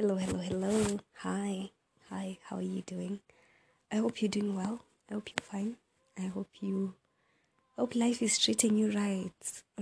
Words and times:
Hello, 0.00 0.14
hello, 0.14 0.38
hello. 0.38 1.00
Hi, 1.24 1.70
hi, 2.08 2.38
how 2.44 2.58
are 2.58 2.62
you 2.62 2.82
doing? 2.82 3.18
I 3.90 3.96
hope 3.96 4.22
you're 4.22 4.28
doing 4.28 4.54
well. 4.54 4.84
I 5.10 5.14
hope 5.14 5.28
you're 5.28 5.44
fine. 5.44 5.74
I 6.16 6.26
hope 6.26 6.50
you 6.60 6.94
I 7.76 7.80
hope 7.80 7.96
life 7.96 8.22
is 8.22 8.38
treating 8.38 8.78
you 8.78 8.92
right. 8.92 9.32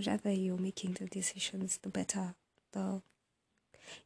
Rather 0.06 0.32
you're 0.32 0.56
making 0.56 0.94
the 0.94 1.04
decisions 1.04 1.78
the 1.82 1.90
better. 1.90 2.34
The 2.72 3.02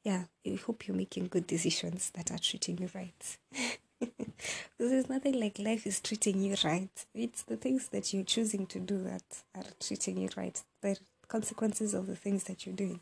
yeah, 0.03 0.25
I 0.45 0.59
hope 0.67 0.89
you're 0.89 0.97
making 0.97 1.29
good 1.29 1.47
decisions 1.47 2.11
that 2.15 2.33
are 2.33 2.39
treating 2.39 2.79
you 2.79 2.91
right. 2.93 3.39
because 4.01 4.91
there's 4.91 5.09
nothing 5.09 5.39
like 5.39 5.61
life 5.61 5.87
is 5.87 6.01
treating 6.01 6.41
you 6.41 6.57
right. 6.65 7.07
It's 7.15 7.45
the 7.45 7.57
things 7.57 7.87
that 7.91 8.13
you're 8.13 8.25
choosing 8.25 8.67
to 8.67 8.81
do 8.81 9.01
that 9.05 9.45
are 9.55 9.71
treating 9.79 10.19
you 10.19 10.29
right. 10.37 10.61
The 10.81 10.99
consequences 11.29 11.95
of 11.95 12.09
the 12.09 12.17
things 12.17 12.43
that 12.45 12.67
you're 12.67 12.75
doing. 12.75 12.99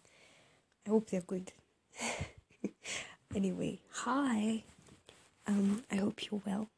I 0.86 0.90
hope 0.90 1.08
they're 1.08 1.22
good. 1.22 1.52
anyway, 3.34 3.78
hi. 3.90 4.64
Um, 5.46 5.84
I 5.90 5.96
hope 5.96 6.30
you're 6.30 6.42
well. 6.44 6.68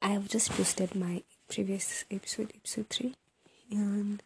I 0.00 0.08
have 0.08 0.28
just 0.28 0.50
posted 0.50 0.94
my 0.94 1.22
previous 1.48 2.04
episode, 2.10 2.52
episode 2.54 2.88
three, 2.88 3.14
and 3.70 4.22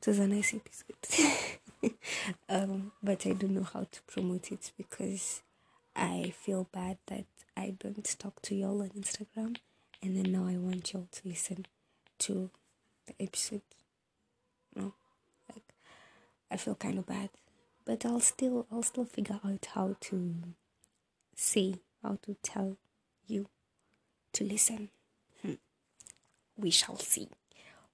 it 0.00 0.06
was 0.06 0.18
a 0.18 0.26
nice 0.28 0.54
episode. 0.54 1.34
um, 2.48 2.92
but 3.02 3.26
I 3.26 3.32
don't 3.32 3.50
know 3.50 3.64
how 3.64 3.86
to 3.90 4.02
promote 4.02 4.52
it 4.52 4.72
because 4.76 5.42
I 5.94 6.32
feel 6.36 6.68
bad 6.72 6.98
that 7.06 7.24
I 7.56 7.74
don't 7.78 8.04
talk 8.18 8.40
to 8.42 8.54
y'all 8.54 8.82
on 8.82 8.90
Instagram, 8.90 9.56
and 10.02 10.16
then 10.16 10.32
now 10.32 10.46
I 10.46 10.56
want 10.56 10.92
y'all 10.92 11.08
to 11.10 11.28
listen 11.28 11.66
to 12.20 12.50
the 13.06 13.14
episode. 13.20 13.62
No, 14.74 14.94
like 15.52 15.64
I 16.50 16.56
feel 16.56 16.74
kind 16.74 16.98
of 16.98 17.06
bad, 17.06 17.30
but 17.86 18.04
I'll 18.04 18.20
still 18.20 18.66
I'll 18.70 18.82
still 18.82 19.04
figure 19.04 19.40
out 19.44 19.68
how 19.74 19.96
to 20.00 20.34
say 21.34 21.76
how 22.02 22.18
to 22.22 22.36
tell 22.42 22.76
you 23.26 23.46
to 24.32 24.44
listen. 24.44 24.90
Hmm. 25.40 25.54
We 26.56 26.70
shall 26.70 26.98
see. 26.98 27.28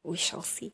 We 0.03 0.17
shall 0.17 0.43
see. 0.43 0.73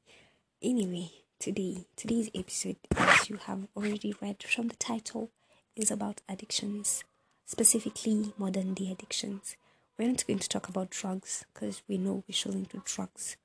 Anyway, 0.62 1.10
today 1.38 1.86
today's 1.96 2.30
episode, 2.34 2.76
as 2.96 3.28
you 3.28 3.36
have 3.36 3.66
already 3.76 4.14
read 4.22 4.42
from 4.42 4.68
the 4.68 4.76
title, 4.76 5.30
is 5.74 5.90
about 5.90 6.22
addictions, 6.28 7.04
specifically 7.44 8.32
modern 8.38 8.72
day 8.74 8.92
addictions. 8.92 9.56
We're 9.98 10.08
not 10.08 10.26
going 10.28 10.38
to 10.38 10.48
talk 10.48 10.68
about 10.68 10.90
drugs 10.90 11.44
because 11.52 11.82
we 11.88 11.98
know 11.98 12.22
we 12.28 12.32
shouldn't 12.32 12.70
do 12.70 12.82
drugs. 12.84 13.36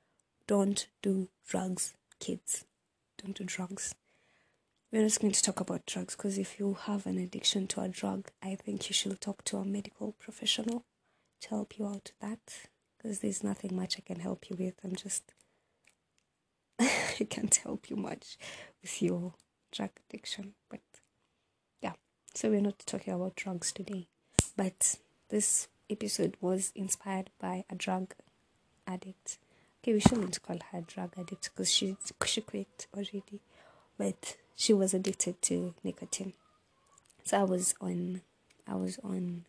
Don't 0.46 0.88
do 1.02 1.30
drugs, 1.48 1.96
kids. 2.20 2.66
Don't 3.18 3.36
do 3.36 3.44
drugs. 3.44 3.96
We're 4.94 5.02
not 5.02 5.20
going 5.20 5.34
to 5.34 5.42
talk 5.42 5.60
about 5.60 5.88
drugs 5.88 6.16
because 6.16 6.38
if 6.38 6.60
you 6.60 6.78
have 6.82 7.08
an 7.08 7.18
addiction 7.18 7.66
to 7.70 7.82
a 7.82 7.88
drug, 7.88 8.30
I 8.44 8.54
think 8.54 8.88
you 8.88 8.94
should 8.94 9.20
talk 9.20 9.44
to 9.46 9.58
a 9.58 9.66
medical 9.66 10.12
professional 10.20 10.86
to 11.42 11.50
help 11.50 11.80
you 11.80 11.88
out 11.88 12.12
with 12.12 12.20
that 12.22 12.68
because 12.96 13.18
there's 13.18 13.44
nothing 13.44 13.76
much 13.76 13.96
I 13.98 14.02
can 14.02 14.20
help 14.20 14.52
you 14.52 14.56
with. 14.56 14.76
I'm 14.84 14.96
just, 14.96 15.34
I 16.80 17.26
can't 17.28 17.56
help 17.56 17.90
you 17.90 17.96
much 17.96 18.38
with 18.84 19.02
your 19.02 19.34
drug 19.72 19.90
addiction. 20.08 20.54
But 20.70 20.82
yeah, 21.82 21.94
so 22.36 22.52
we're 22.52 22.62
not 22.62 22.78
talking 22.86 23.16
about 23.16 23.36
drugs 23.36 23.72
today. 23.72 24.06
But 24.56 24.98
this 25.30 25.70
episode 25.90 26.38
was 26.40 26.72
inspired 26.76 27.32
by 27.42 27.66
a 27.68 27.74
drug 27.74 28.14
addict. 28.86 29.40
Okay, 29.82 29.94
we 29.94 30.00
shouldn't 30.02 30.40
call 30.44 30.60
her 30.72 30.82
drug 30.82 31.14
addict 31.18 31.50
because 31.52 31.72
she, 31.72 31.98
she 32.26 32.42
quit 32.42 32.86
already. 32.96 33.42
But 33.98 34.36
she 34.56 34.74
was 34.74 34.94
addicted 34.94 35.42
to 35.44 35.74
nicotine. 35.84 36.34
So 37.24 37.40
I 37.40 37.44
was 37.44 37.76
on, 37.82 38.22
I 38.68 38.76
was 38.76 39.00
on 39.04 39.46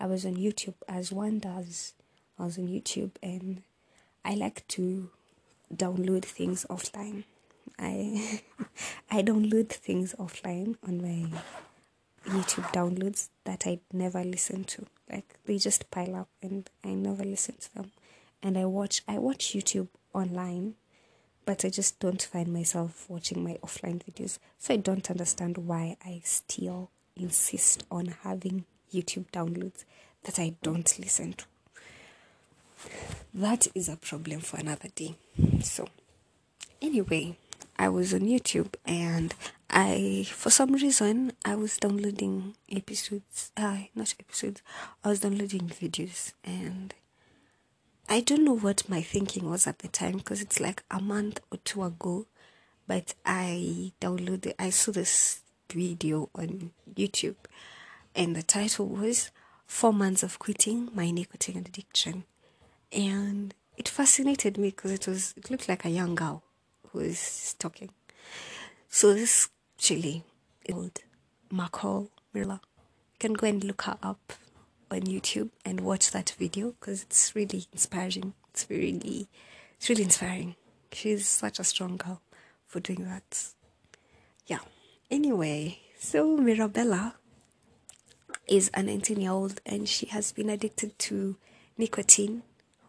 I 0.00 0.06
was 0.06 0.24
on 0.24 0.36
YouTube 0.36 0.76
as 0.88 1.12
one 1.12 1.40
does. 1.40 1.92
I 2.38 2.44
was 2.46 2.56
on 2.56 2.68
YouTube 2.68 3.10
and 3.22 3.62
I 4.24 4.34
like 4.34 4.66
to 4.68 5.10
download 5.72 6.24
things 6.24 6.64
offline. 6.70 7.24
I 7.78 8.40
I 9.10 9.22
download 9.22 9.68
things 9.68 10.14
offline 10.18 10.76
on 10.88 11.02
my 11.02 11.28
YouTube 12.26 12.72
downloads 12.72 13.28
that 13.44 13.66
I 13.66 13.80
never 13.92 14.24
listen 14.24 14.64
to. 14.64 14.86
Like 15.12 15.34
they 15.44 15.58
just 15.58 15.90
pile 15.90 16.16
up 16.16 16.28
and 16.42 16.68
I 16.82 16.94
never 16.94 17.22
listen 17.22 17.56
to 17.58 17.74
them. 17.74 17.92
And 18.42 18.56
I 18.56 18.64
watch 18.64 19.02
I 19.06 19.18
watch 19.18 19.52
YouTube 19.52 19.88
online, 20.14 20.76
but 21.50 21.64
I 21.64 21.68
just 21.68 21.98
don't 21.98 22.22
find 22.22 22.46
myself 22.52 23.06
watching 23.08 23.42
my 23.42 23.54
offline 23.54 24.00
videos. 24.04 24.38
So 24.60 24.72
I 24.72 24.76
don't 24.76 25.10
understand 25.10 25.58
why 25.58 25.96
I 26.06 26.20
still 26.22 26.92
insist 27.16 27.82
on 27.90 28.14
having 28.22 28.66
YouTube 28.94 29.28
downloads 29.32 29.84
that 30.22 30.38
I 30.38 30.54
don't 30.62 30.96
listen 31.00 31.32
to. 31.32 31.44
That 33.34 33.66
is 33.74 33.88
a 33.88 33.96
problem 33.96 34.38
for 34.38 34.58
another 34.60 34.90
day. 34.94 35.16
So, 35.60 35.88
anyway, 36.80 37.36
I 37.76 37.88
was 37.88 38.14
on 38.14 38.20
YouTube 38.20 38.74
and 38.86 39.34
I, 39.68 40.28
for 40.30 40.50
some 40.50 40.74
reason, 40.74 41.32
I 41.44 41.56
was 41.56 41.78
downloading 41.78 42.54
episodes. 42.70 43.50
Uh, 43.56 43.78
not 43.96 44.14
episodes. 44.20 44.62
I 45.02 45.08
was 45.08 45.18
downloading 45.18 45.62
videos 45.62 46.32
and 46.44 46.94
I 48.12 48.18
don't 48.18 48.44
know 48.44 48.56
what 48.56 48.88
my 48.88 49.02
thinking 49.02 49.48
was 49.48 49.68
at 49.68 49.78
the 49.78 49.86
time 49.86 50.16
because 50.16 50.42
it's 50.42 50.58
like 50.58 50.82
a 50.90 51.00
month 51.00 51.40
or 51.52 51.58
two 51.58 51.84
ago. 51.84 52.26
But 52.88 53.14
I 53.24 53.92
downloaded, 54.00 54.52
I 54.58 54.70
saw 54.70 54.90
this 54.90 55.42
video 55.72 56.28
on 56.34 56.72
YouTube 56.92 57.36
and 58.16 58.34
the 58.34 58.42
title 58.42 58.86
was 58.86 59.30
Four 59.64 59.92
Months 59.92 60.24
of 60.24 60.40
Quitting 60.40 60.88
My 60.92 61.12
Nicotine 61.12 61.58
Addiction. 61.58 62.24
And 62.90 63.54
it 63.76 63.88
fascinated 63.88 64.58
me 64.58 64.70
because 64.70 64.90
it 64.90 65.06
was 65.06 65.32
it 65.36 65.48
looked 65.48 65.68
like 65.68 65.84
a 65.84 65.90
young 65.90 66.16
girl 66.16 66.42
who 66.88 66.98
was 66.98 67.54
talking. 67.60 67.90
So 68.88 69.14
this 69.14 69.50
chili 69.78 70.24
is 70.64 70.74
called 70.74 70.98
Marcol 71.52 72.08
Miller. 72.34 72.58
You 73.12 73.18
can 73.20 73.34
go 73.34 73.46
and 73.46 73.62
look 73.62 73.82
her 73.82 73.98
up 74.02 74.32
on 74.90 75.02
YouTube 75.02 75.50
and 75.64 75.80
watch 75.80 76.10
that 76.10 76.34
video 76.38 76.74
because 76.78 77.02
it's 77.02 77.34
really 77.34 77.66
inspiring. 77.72 78.34
It's 78.50 78.66
really 78.68 79.28
it's 79.76 79.88
really 79.88 80.04
inspiring. 80.04 80.56
She's 80.92 81.28
such 81.28 81.58
a 81.58 81.64
strong 81.64 81.96
girl 81.96 82.20
for 82.66 82.80
doing 82.80 83.04
that. 83.04 83.46
Yeah. 84.46 84.58
Anyway, 85.10 85.78
so 85.98 86.36
Mirabella 86.36 87.14
is 88.46 88.70
a 88.74 88.82
19 88.82 89.20
year 89.20 89.30
old 89.30 89.60
and 89.64 89.88
she 89.88 90.06
has 90.06 90.32
been 90.32 90.50
addicted 90.50 90.98
to 90.98 91.36
nicotine 91.78 92.42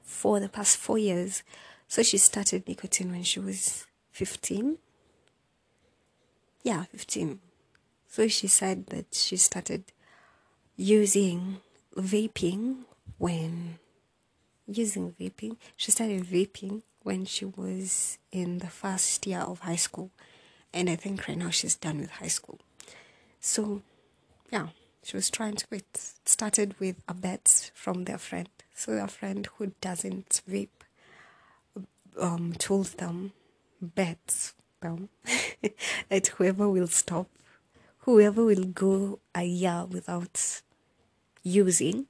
for 0.04 0.40
the 0.40 0.50
past 0.50 0.78
four 0.78 0.98
years. 0.98 1.44
So 1.88 2.04
she 2.04 2.18
started 2.18 2.68
nicotine 2.68 3.12
when 3.12 3.24
she 3.24 3.40
was 3.40 3.86
15. 4.12 4.78
Yeah, 6.64 6.84
15. 6.92 7.40
So 8.08 8.28
she 8.28 8.48
said 8.48 8.88
that 8.88 9.14
she 9.14 9.38
started 9.38 9.86
using 10.76 11.58
vaping 11.96 12.84
when 13.18 13.80
using 14.68 15.14
vaping. 15.20 15.58
She 15.76 15.92
started 15.92 16.24
vaping 16.24 16.82
when 17.04 17.26
she 17.26 17.46
was 17.46 18.18
in 18.32 18.60
the 18.60 18.68
first 18.68 19.26
year 19.26 19.40
of 19.40 19.60
high 19.60 19.76
school. 19.76 20.12
And 20.74 20.90
I 20.90 20.96
think 20.96 21.28
right 21.28 21.38
now 21.38 21.50
she's 21.50 21.76
done 21.76 22.00
with 22.00 22.12
high 22.12 22.28
school. 22.28 22.60
So, 23.40 23.82
yeah 24.52 24.68
she 25.04 25.18
was 25.18 25.30
trying 25.30 25.56
to 25.56 25.68
quit. 25.68 26.14
Started 26.26 26.76
with 26.80 27.02
a 27.08 27.14
bet 27.14 27.72
from 27.74 28.06
their 28.06 28.18
friend. 28.18 28.50
So 28.74 28.96
their 28.96 29.08
friend 29.08 29.48
who 29.58 29.74
doesn't 29.82 30.42
vape 30.50 30.70
um, 32.20 32.54
told 32.58 32.88
them, 32.98 33.34
bet 33.82 34.54
them 34.82 35.10
that 36.10 36.28
whoever 36.28 36.70
will 36.70 36.88
stop, 36.88 37.28
whoever 38.00 38.44
will 38.44 38.66
go 38.66 39.20
a 39.36 39.44
year 39.44 39.86
without 39.90 40.62
using, 41.44 42.06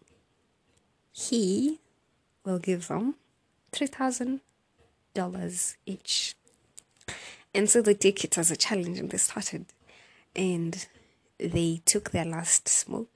he 1.11 1.79
will 2.43 2.59
give 2.59 2.87
them 2.87 3.15
three 3.71 3.87
thousand 3.87 4.41
dollars 5.13 5.77
each. 5.85 6.35
And 7.53 7.69
so 7.69 7.81
they 7.81 7.93
take 7.93 8.23
it 8.23 8.37
as 8.37 8.49
a 8.49 8.55
challenge 8.55 8.97
and 8.99 9.09
they 9.09 9.17
started. 9.17 9.65
And 10.35 10.87
they 11.37 11.81
took 11.85 12.11
their 12.11 12.25
last 12.25 12.69
smoke 12.69 13.09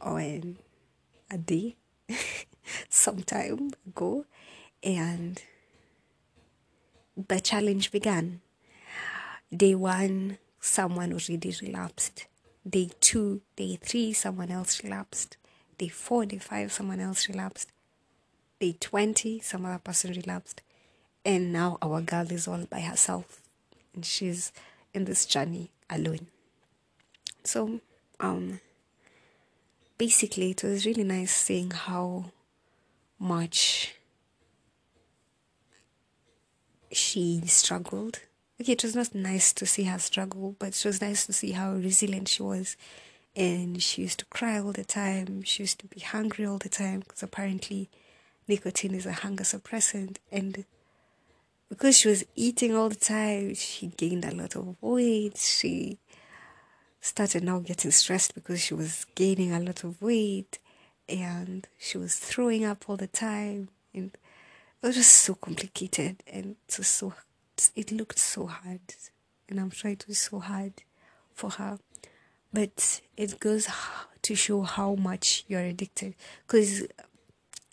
on 0.00 0.56
a 1.30 1.36
day 1.36 1.76
some 2.88 3.22
time 3.22 3.72
ago 3.86 4.24
and 4.82 5.42
the 7.16 7.40
challenge 7.40 7.90
began. 7.90 8.40
Day 9.54 9.74
one, 9.74 10.38
someone 10.60 11.12
already 11.12 11.54
relapsed. 11.62 12.26
Day 12.68 12.90
two, 13.00 13.42
day 13.56 13.78
three, 13.80 14.12
someone 14.12 14.50
else 14.50 14.82
relapsed. 14.82 15.36
Day 15.78 15.88
four, 15.88 16.26
day 16.26 16.38
five, 16.38 16.72
someone 16.72 17.00
else 17.00 17.28
relapsed. 17.28 17.70
Day 18.60 18.76
20, 18.80 19.40
some 19.40 19.66
other 19.66 19.78
person 19.78 20.12
relapsed. 20.12 20.62
And 21.24 21.52
now 21.52 21.76
our 21.82 22.00
girl 22.00 22.30
is 22.30 22.48
all 22.48 22.64
by 22.70 22.80
herself. 22.80 23.42
And 23.94 24.04
she's 24.04 24.52
in 24.94 25.04
this 25.04 25.26
journey 25.26 25.70
alone. 25.90 26.28
So 27.44 27.80
um 28.20 28.60
basically 29.98 30.50
it 30.50 30.62
was 30.62 30.86
really 30.86 31.04
nice 31.04 31.34
seeing 31.34 31.70
how 31.70 32.26
much 33.18 33.94
she 36.92 37.42
struggled. 37.46 38.20
Okay, 38.60 38.72
it 38.72 38.82
was 38.82 38.94
not 38.96 39.14
nice 39.14 39.52
to 39.52 39.66
see 39.66 39.84
her 39.84 39.98
struggle, 39.98 40.56
but 40.58 40.68
it 40.68 40.84
was 40.84 41.00
nice 41.00 41.26
to 41.26 41.32
see 41.32 41.52
how 41.52 41.72
resilient 41.72 42.28
she 42.28 42.42
was. 42.42 42.76
And 43.36 43.82
she 43.82 44.02
used 44.02 44.20
to 44.20 44.24
cry 44.24 44.58
all 44.58 44.72
the 44.72 44.84
time. 44.84 45.42
She 45.42 45.62
used 45.62 45.78
to 45.80 45.86
be 45.86 46.00
hungry 46.00 46.46
all 46.46 46.56
the 46.56 46.70
time 46.70 47.00
because 47.00 47.22
apparently 47.22 47.90
nicotine 48.48 48.94
is 48.94 49.04
a 49.04 49.12
hunger 49.12 49.44
suppressant. 49.44 50.16
And 50.32 50.64
because 51.68 51.98
she 51.98 52.08
was 52.08 52.24
eating 52.34 52.74
all 52.74 52.88
the 52.88 52.94
time, 52.94 53.54
she 53.54 53.88
gained 53.88 54.24
a 54.24 54.34
lot 54.34 54.56
of 54.56 54.76
weight. 54.80 55.36
She 55.36 55.98
started 57.00 57.44
now 57.44 57.58
getting 57.58 57.90
stressed 57.90 58.34
because 58.34 58.60
she 58.60 58.72
was 58.72 59.04
gaining 59.14 59.52
a 59.52 59.60
lot 59.60 59.84
of 59.84 60.00
weight 60.00 60.58
and 61.08 61.68
she 61.78 61.98
was 61.98 62.16
throwing 62.16 62.64
up 62.64 62.84
all 62.88 62.96
the 62.96 63.06
time. 63.06 63.68
And 63.92 64.16
it 64.82 64.86
was 64.86 64.96
just 64.96 65.12
so 65.12 65.34
complicated 65.34 66.22
and 66.26 66.56
so, 66.68 67.12
it 67.74 67.92
looked 67.92 68.18
so 68.18 68.46
hard. 68.46 68.80
And 69.48 69.60
I'm 69.60 69.70
sure 69.70 69.90
it 69.90 70.06
was 70.08 70.18
so 70.18 70.40
hard 70.40 70.82
for 71.34 71.50
her. 71.50 71.78
But 72.56 73.02
it 73.18 73.38
goes 73.38 73.68
to 74.22 74.34
show 74.34 74.62
how 74.62 74.94
much 74.94 75.44
you're 75.46 75.60
addicted. 75.60 76.14
Because 76.46 76.86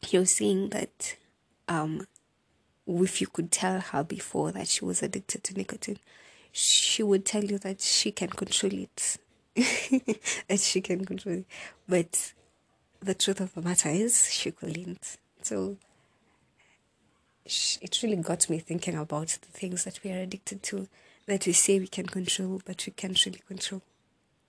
you're 0.10 0.26
saying 0.26 0.72
that 0.72 1.16
um, 1.70 2.06
if 2.86 3.22
you 3.22 3.28
could 3.28 3.50
tell 3.50 3.80
her 3.80 4.04
before 4.04 4.52
that 4.52 4.68
she 4.68 4.84
was 4.84 5.02
addicted 5.02 5.42
to 5.46 5.54
nicotine, 5.54 6.00
she 6.52 7.02
would 7.02 7.26
tell 7.26 7.46
you 7.46 7.60
that 7.60 7.80
she 7.80 8.12
can 8.12 8.28
control 8.28 8.74
it. 8.74 9.20
that 10.50 10.60
she 10.60 10.82
can 10.82 11.06
control 11.06 11.36
it. 11.36 11.46
But 11.88 12.34
the 13.00 13.14
truth 13.14 13.40
of 13.40 13.54
the 13.54 13.62
matter 13.62 13.88
is, 13.88 14.30
she 14.30 14.52
couldn't. 14.52 15.16
So 15.44 15.78
it 17.46 18.00
really 18.04 18.18
got 18.18 18.50
me 18.50 18.60
thinking 18.60 18.96
about 18.96 19.28
the 19.28 19.48
things 19.48 19.86
that 19.86 20.02
we 20.04 20.12
are 20.12 20.20
addicted 20.20 20.62
to, 20.64 20.90
that 21.26 21.48
we 21.48 21.54
say 21.54 21.80
we 21.80 21.88
can 21.88 22.08
control, 22.08 22.62
but 22.66 22.86
we 22.86 22.92
can't 22.92 23.26
really 23.26 23.42
control. 23.48 23.82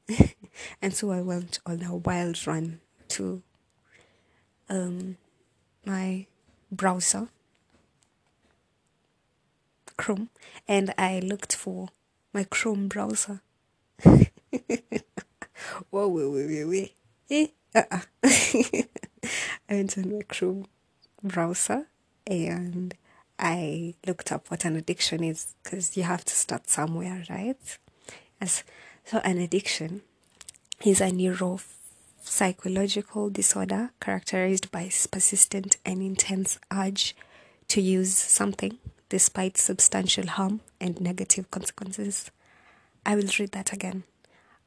and 0.83 0.95
so 0.95 1.11
I 1.11 1.21
went 1.21 1.59
on 1.67 1.83
a 1.83 1.97
wild 1.97 2.47
run 2.47 2.81
to 3.09 3.43
um, 4.69 5.17
my 5.85 6.27
browser 6.71 7.29
Chrome 9.97 10.31
and 10.67 10.93
I 10.99 11.21
looked 11.21 11.55
for 11.55 11.89
my 12.33 12.45
Chrome 12.45 12.89
browser. 12.89 13.41
whoa, 14.03 14.19
wait, 16.09 16.29
wait, 16.29 16.47
wait, 16.47 16.65
wait. 16.65 16.95
Eh? 17.31 17.47
Uh-uh. 17.75 18.01
I 18.25 19.75
went 19.75 19.97
on 19.99 20.13
my 20.13 20.23
Chrome 20.23 20.67
browser 21.23 21.87
and 22.27 22.95
I 23.39 23.95
looked 24.07 24.33
up 24.33 24.51
what 24.51 24.65
an 24.65 24.77
addiction 24.77 25.23
is 25.25 25.55
because 25.63 25.97
you 25.97 26.03
have 26.03 26.25
to 26.25 26.35
start 26.35 26.69
somewhere, 26.69 27.25
right? 27.31 27.79
As 28.41 28.65
so, 29.05 29.19
an 29.19 29.37
addiction 29.39 30.01
is 30.85 31.01
a 31.03 31.11
neuropsychological 31.11 33.33
disorder 33.33 33.91
characterized 34.01 34.73
by 34.73 34.91
persistent 35.11 35.77
and 35.85 36.01
intense 36.01 36.59
urge 36.73 37.15
to 37.69 37.83
use 37.83 38.17
something 38.17 38.79
despite 39.11 39.59
substantial 39.59 40.27
harm 40.27 40.61
and 40.81 41.01
negative 41.01 41.51
consequences. 41.51 42.31
I 43.05 43.17
will 43.17 43.29
read 43.39 43.53
that 43.53 43.73
again. 43.73 44.05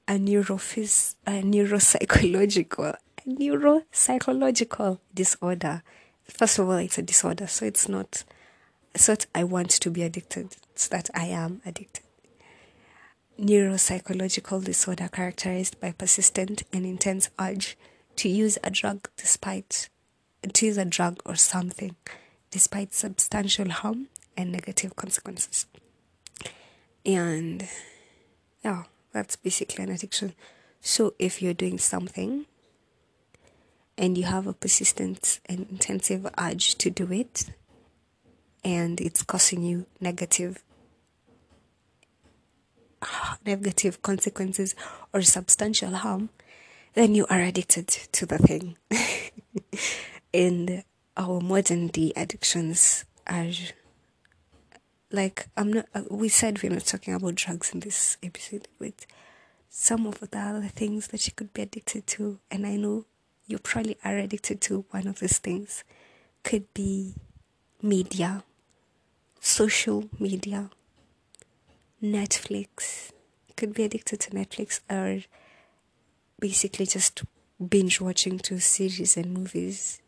A 0.08 0.14
neurophys- 0.14 1.16
a 1.26 1.42
neuropsychological 1.42 2.96
a 2.96 3.28
neuropsychological 3.28 5.00
disorder. 5.14 5.84
First 6.24 6.60
of 6.60 6.70
all, 6.70 6.76
it's 6.76 6.98
a 6.98 7.02
disorder, 7.02 7.48
so 7.48 7.66
it's 7.66 7.90
not 7.90 8.24
not 9.08 9.26
I 9.36 9.44
want 9.44 9.72
to 9.72 9.92
be 9.92 10.04
addicted, 10.04 10.56
it's 10.74 10.88
that 10.88 11.10
I 11.14 11.26
am 11.26 11.62
addicted. 11.66 12.07
Neuropsychological 13.40 14.64
disorder 14.64 15.08
characterized 15.08 15.80
by 15.80 15.92
persistent 15.92 16.64
and 16.74 16.86
intense 16.86 17.30
urge 17.40 17.78
to 18.16 18.28
use 18.28 18.58
a 18.64 18.72
drug 18.72 19.08
despite 19.16 19.90
to 20.54 20.66
use 20.66 20.78
a 20.78 20.86
drug 20.86 21.20
or 21.26 21.36
something 21.36 21.96
despite 22.50 22.94
substantial 22.94 23.70
harm 23.70 24.08
and 24.36 24.52
negative 24.52 24.96
consequences. 24.96 25.68
And 27.06 27.68
yeah, 28.64 28.84
that's 29.12 29.36
basically 29.36 29.84
an 29.84 29.92
addiction. 29.92 30.34
So 30.82 31.14
if 31.20 31.42
you're 31.42 31.54
doing 31.54 31.78
something 31.78 32.46
and 33.98 34.18
you 34.18 34.24
have 34.24 34.48
a 34.48 34.54
persistent 34.54 35.40
and 35.46 35.68
intensive 35.70 36.26
urge 36.40 36.76
to 36.76 36.90
do 36.90 37.12
it, 37.12 37.52
and 38.64 39.00
it's 39.00 39.22
causing 39.24 39.62
you 39.62 39.86
negative 40.02 40.64
negative 43.46 44.02
consequences 44.02 44.76
or 45.14 45.22
substantial 45.22 45.96
harm, 45.96 46.30
then 46.94 47.16
you 47.16 47.26
are 47.30 47.42
addicted 47.42 47.88
to 47.88 48.26
the 48.26 48.38
thing. 48.38 48.78
and 50.34 50.84
our 51.16 51.40
modern 51.40 51.88
day 51.88 52.14
addictions 52.16 53.06
are 53.26 53.52
like 55.12 55.48
I'm 55.56 55.74
not. 55.74 55.86
Uh, 55.94 56.04
we 56.10 56.30
said 56.30 56.62
we're 56.62 56.72
not 56.72 56.86
talking 56.86 57.14
about 57.14 57.36
drugs 57.36 57.72
in 57.72 57.80
this 57.80 58.18
episode, 58.22 58.68
but 58.80 59.06
some 59.70 60.06
of 60.06 60.20
the 60.20 60.38
other 60.38 60.68
things 60.68 61.08
that 61.08 61.26
you 61.28 61.34
could 61.34 61.54
be 61.54 61.62
addicted 61.62 62.08
to, 62.08 62.40
and 62.52 62.66
I 62.66 62.76
know 62.76 63.06
you 63.46 63.58
probably 63.60 63.98
are 64.04 64.18
addicted 64.18 64.60
to 64.62 64.86
one 64.92 65.08
of 65.08 65.20
these 65.20 65.40
things, 65.40 65.84
could 66.44 66.74
be 66.74 67.16
media, 67.82 68.44
social 69.40 70.10
media, 70.20 70.70
Netflix. 72.02 73.12
Could 73.56 73.74
be 73.74 73.84
addicted 73.84 74.20
to 74.22 74.32
Netflix 74.32 74.82
or 74.90 75.24
basically 76.40 76.86
just 76.86 77.24
binge 77.70 78.00
watching 78.00 78.38
to 78.40 78.60
series 78.60 79.18
and 79.18 79.34
movies, 79.34 80.00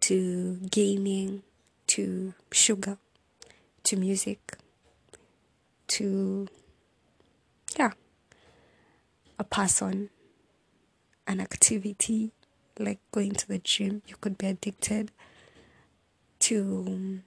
to 0.00 0.56
gaming, 0.70 1.42
to 1.88 2.34
sugar 2.52 2.98
to 3.86 3.96
music, 3.96 4.56
to, 5.86 6.48
yeah, 7.78 7.92
a 9.38 9.44
person, 9.44 10.10
an 11.24 11.40
activity 11.40 12.32
like 12.80 12.98
going 13.12 13.32
to 13.32 13.46
the 13.46 13.58
gym. 13.58 14.02
You 14.08 14.16
could 14.20 14.36
be 14.36 14.48
addicted 14.48 15.12
to 16.40 16.84
um, 16.88 17.22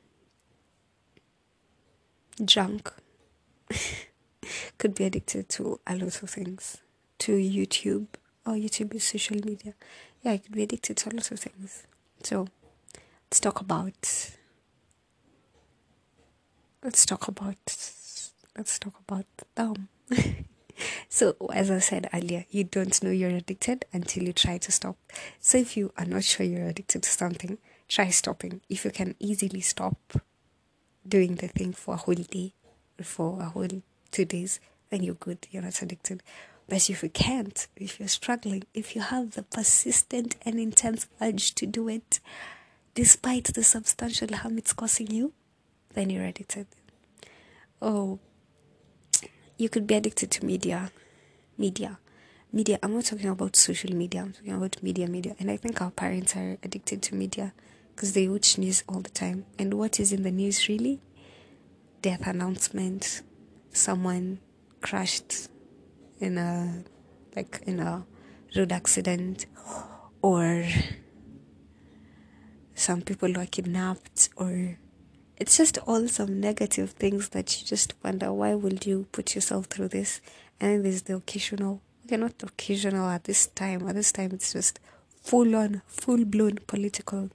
junk, 2.44 2.91
could 4.78 4.96
be 4.96 5.06
addicted 5.06 5.50
to 5.50 5.80
a 5.86 5.96
lot 5.96 6.22
of 6.22 6.30
things, 6.30 6.78
to 7.20 7.34
YouTube. 7.34 8.08
or 8.46 8.54
YouTube 8.54 8.94
is 8.96 9.04
social 9.04 9.38
media. 9.46 9.74
Yeah, 10.24 10.32
I 10.32 10.38
could 10.38 10.54
be 10.54 10.64
addicted 10.64 10.98
to 10.98 11.10
a 11.10 11.14
lot 11.14 11.32
of 11.32 11.40
things. 11.40 11.84
So, 12.24 12.48
let's 13.30 13.40
talk 13.40 13.62
about 13.62 14.32
let's 16.84 17.06
talk 17.06 17.28
about 17.28 17.58
let's 18.58 18.80
talk 18.80 18.96
about 19.08 19.26
them. 19.56 19.90
so 21.10 21.36
as 21.54 21.70
I 21.70 21.80
said 21.80 22.10
earlier, 22.14 22.46
you 22.50 22.64
don't 22.64 23.02
know 23.04 23.12
you're 23.12 23.30
addicted 23.30 23.86
until 23.94 24.24
you 24.24 24.34
try 24.34 24.58
to 24.58 24.72
stop. 24.72 24.98
So 25.40 25.58
if 25.58 25.78
you 25.78 25.92
are 25.98 26.06
not 26.06 26.24
sure 26.24 26.46
you're 26.46 26.68
addicted 26.68 27.04
to 27.04 27.10
something, 27.10 27.58
try 27.88 28.10
stopping. 28.10 28.62
If 28.70 28.86
you 28.86 28.92
can 28.92 29.16
easily 29.20 29.62
stop 29.62 29.98
doing 31.08 31.36
the 31.36 31.48
thing 31.48 31.74
for 31.74 31.96
a 31.96 31.98
whole 31.98 32.16
day 32.16 32.54
for 33.03 33.41
a 33.41 33.46
whole 33.46 33.82
two 34.12 34.25
days, 34.25 34.60
then 34.89 35.03
you're 35.03 35.15
good. 35.15 35.48
You're 35.51 35.63
not 35.63 35.82
addicted. 35.82 36.24
But 36.68 36.89
if 36.89 37.01
you 37.01 37.10
can't, 37.10 37.68
if 37.75 38.00
you're 38.00 38.08
struggling, 38.08 38.63
if 38.74 38.96
you 38.96 39.01
have 39.01 39.32
the 39.32 39.44
persistent 39.44 40.36
and 40.44 40.60
intense 40.60 41.08
urge 41.20 41.56
to 41.56 41.65
do 41.65 41.89
it, 41.89 42.20
despite 42.94 43.46
the 43.46 43.63
substantial 43.63 44.36
harm 44.36 44.58
it's 44.58 44.74
causing 44.74 45.10
you, 45.10 45.34
then 45.94 46.10
you're 46.12 46.25
addicted. 46.25 46.68
Oh, 47.82 48.20
you 49.58 49.68
could 49.68 49.88
be 49.88 49.96
addicted 49.96 50.29
to 50.32 50.46
media. 50.46 50.91
Media. 51.58 51.98
Media. 52.53 52.77
I'm 52.84 52.94
not 52.94 53.06
talking 53.06 53.29
about 53.29 53.56
social 53.56 53.94
media. 53.96 54.22
I'm 54.22 54.34
talking 54.34 54.53
about 54.53 54.82
media, 54.84 55.08
media. 55.08 55.36
And 55.39 55.50
I 55.50 55.58
think 55.58 55.82
our 55.82 55.91
parents 55.91 56.36
are 56.36 56.58
addicted 56.63 57.01
to 57.03 57.15
media 57.15 57.53
because 57.96 58.13
they 58.13 58.27
watch 58.27 58.58
news 58.58 58.84
all 58.88 59.01
the 59.01 59.10
time. 59.10 59.46
And 59.58 59.74
what 59.74 60.00
is 60.00 60.13
in 60.13 60.24
the 60.24 60.32
news 60.32 60.70
really? 60.70 61.00
Death 62.01 62.27
announcement. 62.27 63.22
Someone 63.72 64.39
crashed 64.82 65.50
in 66.20 66.38
a 66.38 66.84
like 67.36 67.62
in 67.65 67.79
a 67.79 68.06
road 68.56 68.72
accident 68.72 69.46
or 70.22 70.65
some 72.74 73.01
people 73.01 73.32
were 73.34 73.46
kidnapped 73.46 74.29
or 74.36 74.77
it's 75.38 75.58
just 75.58 75.77
all 75.79 76.08
some 76.08 76.39
negative 76.39 76.91
things 76.91 77.29
that 77.29 77.60
you 77.60 77.68
just 77.68 77.94
wonder 78.03 78.34
why 78.34 78.56
would 78.56 78.86
you 78.86 79.06
put 79.12 79.36
yourself 79.36 79.65
through 79.68 79.89
this 79.89 80.22
and 80.60 80.84
there's 80.84 81.03
the 81.03 81.15
occasional 81.15 81.82
they're 82.10 82.18
not 82.18 82.41
occasional 82.41 83.08
at 83.08 83.25
this 83.25 83.48
time. 83.48 83.88
At 83.88 83.96
this 83.96 84.12
time, 84.12 84.32
it's 84.34 84.51
just 84.53 84.79
full 85.22 85.56
on, 85.56 85.82
full 85.86 86.25
blown 86.25 86.58
political. 86.65 87.29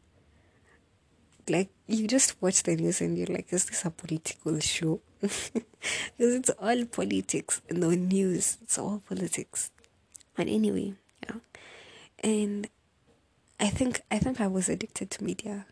Like, 1.48 1.70
you 1.86 2.08
just 2.08 2.40
watch 2.40 2.62
the 2.62 2.76
news 2.76 3.00
and 3.00 3.16
you're 3.18 3.26
like, 3.26 3.52
is 3.52 3.66
this 3.66 3.84
a 3.84 3.90
political 3.90 4.58
show? 4.60 5.00
Because 5.20 6.34
it's 6.34 6.50
all 6.50 6.84
politics 6.86 7.60
in 7.68 7.80
the 7.80 7.94
news, 7.94 8.58
it's 8.62 8.78
all 8.78 9.02
politics. 9.06 9.70
But 10.34 10.48
anyway, 10.48 10.94
yeah. 11.22 11.36
And 12.22 12.68
I 13.60 13.68
think 13.68 14.00
I 14.10 14.18
think 14.18 14.40
I 14.40 14.46
was 14.46 14.68
addicted 14.68 15.10
to 15.12 15.24
media 15.24 15.66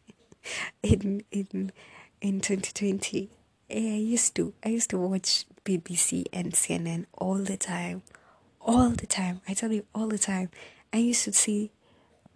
in 0.82 1.24
in 1.30 1.72
in 2.20 2.40
2020. 2.40 3.30
I 3.70 3.74
used 3.76 4.34
to 4.36 4.54
I 4.64 4.68
used 4.68 4.90
to 4.90 4.98
watch 4.98 5.44
BBC 5.64 6.26
and 6.32 6.52
CNN 6.52 7.06
all 7.18 7.38
the 7.38 7.56
time, 7.56 8.02
all 8.60 8.90
the 8.90 9.06
time. 9.06 9.40
I 9.48 9.54
tell 9.54 9.72
you, 9.72 9.84
all 9.94 10.08
the 10.08 10.18
time. 10.18 10.50
I 10.92 10.98
used 10.98 11.24
to 11.24 11.32
see 11.32 11.70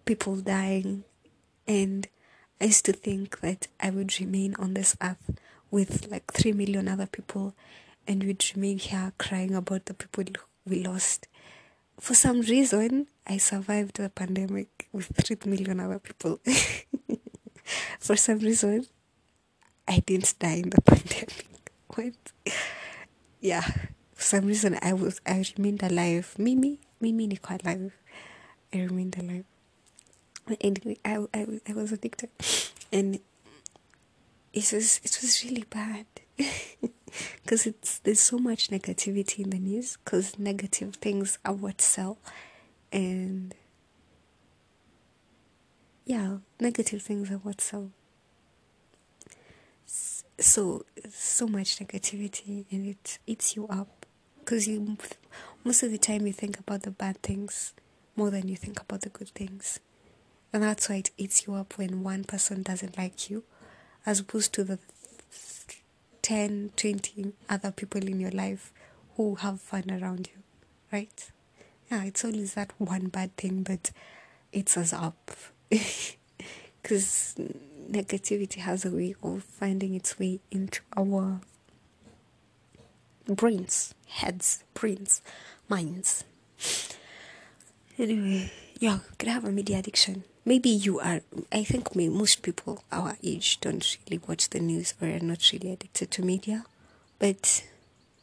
people 0.05 0.37
dying, 0.37 1.05
and 1.69 2.07
I 2.61 2.67
used 2.67 2.87
to 2.87 2.93
think 2.93 3.41
that 3.41 3.69
I 3.81 3.91
would 3.91 4.19
remain 4.19 4.55
on 4.57 4.75
this 4.75 4.97
earth 5.03 5.39
with 5.71 6.11
like 6.11 6.33
three 6.33 6.53
million 6.53 6.89
other 6.89 7.07
people, 7.07 7.55
and 8.07 8.23
we'd 8.25 8.45
remain 8.55 8.79
here 8.79 9.13
crying 9.19 9.55
about 9.55 9.87
the 9.87 9.95
people 9.95 10.25
we 10.67 10.83
lost. 10.83 11.29
For 12.01 12.15
some 12.15 12.41
reason, 12.41 13.09
I 13.27 13.39
survived 13.39 13.97
the 13.97 14.09
pandemic 14.09 14.89
with 14.93 15.07
three 15.15 15.37
million 15.45 15.81
other 15.81 15.99
people. 15.99 16.41
For 17.99 18.17
some 18.17 18.39
reason, 18.39 18.87
I 19.89 19.99
didn't 19.99 20.35
die 20.39 20.63
in 20.63 20.71
the 20.71 20.81
pandemic. 20.83 21.47
What? 21.89 22.15
Yeah. 23.41 23.67
For 24.15 24.23
some 24.23 24.47
reason, 24.47 24.79
I 24.81 24.93
was 24.93 25.21
I 25.27 25.45
remained 25.57 25.83
alive. 25.83 26.35
Mimi, 26.39 26.79
Mimi, 27.01 27.29
niko 27.29 27.63
alive. 27.63 27.93
I 28.73 28.79
remained 28.79 29.17
alive. 29.19 29.45
Anyway, 30.61 30.99
I, 31.05 31.27
I, 31.35 31.61
I 31.69 31.73
was 31.73 31.93
addicted, 31.93 32.31
and 32.93 33.17
it 34.53 34.73
was 34.73 35.01
it 35.03 35.19
was 35.23 35.45
really 35.45 35.65
bad. 35.69 36.07
Because 37.43 37.67
it's 37.67 37.99
there's 38.01 38.21
so 38.21 38.39
much 38.39 38.69
negativity 38.69 39.39
in 39.39 39.51
the 39.51 39.59
news 39.59 39.97
because 40.05 40.39
negative 40.39 40.97
things 40.97 41.39
are 41.45 41.55
what 41.55 41.81
sell, 41.81 42.19
and 42.93 43.55
yeah, 46.05 46.39
negative 46.61 47.03
things 47.03 47.31
are 47.31 47.39
what 47.39 47.61
sell. 47.61 47.91
So 49.87 50.85
so 51.09 51.47
much 51.47 51.79
negativity 51.79 52.67
and 52.71 52.87
it 52.87 53.19
eats 53.27 53.57
you 53.57 53.67
up. 53.69 54.05
Because 54.41 54.69
you 54.69 54.99
most 55.65 55.83
of 55.83 55.91
the 55.91 55.99
time 55.99 56.27
you 56.27 56.33
think 56.33 56.59
about 56.59 56.83
the 56.83 56.91
bad 56.91 57.23
things 57.23 57.73
more 58.15 58.31
than 58.31 58.49
you 58.49 58.57
think 58.57 58.81
about 58.81 59.01
the 59.03 59.09
good 59.09 59.29
things 59.31 59.81
and 60.57 60.65
that's 60.65 60.89
why 60.89 60.97
it 60.97 61.11
eats 61.19 61.47
you 61.47 61.53
up 61.53 61.77
when 61.77 62.03
one 62.03 62.25
person 62.25 62.63
doesn't 62.63 62.97
like 62.97 63.29
you 63.29 63.45
as 64.07 64.21
opposed 64.21 64.55
to 64.55 64.65
the 64.65 64.79
10 66.23 66.71
20 66.75 67.35
other 67.51 67.71
people 67.71 68.01
in 68.03 68.19
your 68.19 68.31
life 68.31 68.73
who 69.19 69.35
have 69.35 69.61
fun 69.61 69.85
around 69.91 70.31
you 70.33 70.43
right 70.91 71.31
yeah 71.91 72.05
it's 72.05 72.25
always 72.25 72.55
that 72.55 72.73
one 72.79 73.09
bad 73.09 73.37
thing 73.37 73.63
but 73.63 73.91
it's 74.51 74.79
us 74.79 74.95
up 74.95 75.31
because 75.69 77.35
negativity 77.91 78.57
has 78.57 78.87
a 78.87 78.91
way 78.91 79.15
of 79.23 79.43
finding 79.45 79.95
its 79.95 80.19
way 80.19 80.41
into 80.51 80.81
our 80.97 81.39
brains, 83.29 83.95
heads, 84.09 84.65
brains, 84.73 85.21
minds. 85.69 86.25
Anyway, 87.99 88.51
yeah, 88.79 89.01
could 89.19 89.29
I 89.29 89.33
have 89.33 89.45
a 89.45 89.53
media 89.53 89.79
addiction. 89.81 90.25
Maybe 90.49 90.69
you 90.69 91.01
are. 91.01 91.23
I 91.51 91.65
think 91.65 91.97
most 91.97 92.43
people 92.43 92.85
our 92.93 93.19
age 93.21 93.59
don't 93.61 93.85
really 94.07 94.23
watch 94.29 94.49
the 94.51 94.61
news 94.61 94.95
or 95.03 95.09
are 95.09 95.19
not 95.19 95.51
really 95.53 95.73
addicted 95.73 96.13
to 96.13 96.23
media. 96.23 96.65
But 97.19 97.65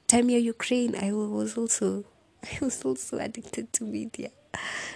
time 0.08 0.30
here 0.30 0.40
Ukraine, 0.40 0.96
I 0.96 1.12
was 1.12 1.58
also 1.58 2.06
I 2.44 2.58
was 2.62 2.82
also 2.86 3.18
addicted 3.18 3.74
to 3.74 3.84
media 3.84 4.30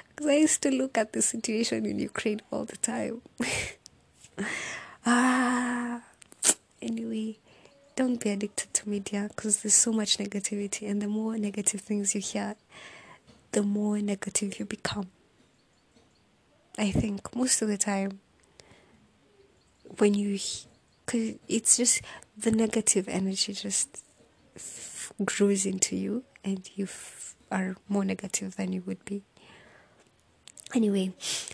because 0.07 0.27
I 0.27 0.36
used 0.36 0.62
to 0.62 0.72
look 0.72 0.98
at 0.98 1.12
the 1.12 1.22
situation 1.22 1.86
in 1.86 2.00
Ukraine 2.00 2.41
all 2.50 2.63
the 2.63 2.77
time. 2.77 3.22
ah, 5.05 6.00
anyway, 6.81 7.36
don't 7.98 8.24
be 8.24 8.29
addicted 8.29 8.74
to 8.74 8.88
media 8.88 9.27
because 9.27 9.63
there's 9.63 9.74
so 9.74 9.91
much 9.91 10.17
negativity, 10.17 10.89
and 10.89 11.01
the 11.01 11.10
more 11.10 11.38
negative 11.38 11.81
things 11.81 12.15
you 12.15 12.22
hear, 12.22 12.55
the 13.51 13.63
more 13.63 13.98
negative 14.00 14.60
you 14.60 14.65
become. 14.65 15.07
I 16.77 16.91
think 16.91 17.36
most 17.36 17.62
of 17.62 17.67
the 17.67 17.77
time, 17.77 18.19
when 19.98 20.13
you, 20.13 20.39
because 21.05 21.36
it's 21.48 21.77
just 21.77 22.01
the 22.38 22.51
negative 22.51 23.07
energy 23.07 23.53
just 23.53 24.03
f- 24.55 25.12
grows 25.25 25.65
into 25.65 25.96
you, 25.96 26.24
and 26.43 26.69
you 26.75 26.86
f- 26.86 27.36
are 27.51 27.75
more 27.89 28.05
negative 28.05 28.55
than 28.57 28.74
you 28.74 28.84
would 28.86 29.03
be. 29.05 29.24
Anyway, 30.75 31.13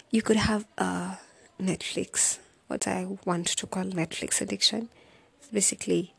you 0.10 0.22
could 0.22 0.38
have 0.38 0.66
a 0.78 1.20
Netflix 1.62 2.40
what 2.74 2.88
I 2.88 3.06
want 3.24 3.46
to 3.48 3.68
call 3.68 3.84
Netflix 3.84 4.42
addiction. 4.42 4.90
It's 5.38 5.50
basically 5.50 6.16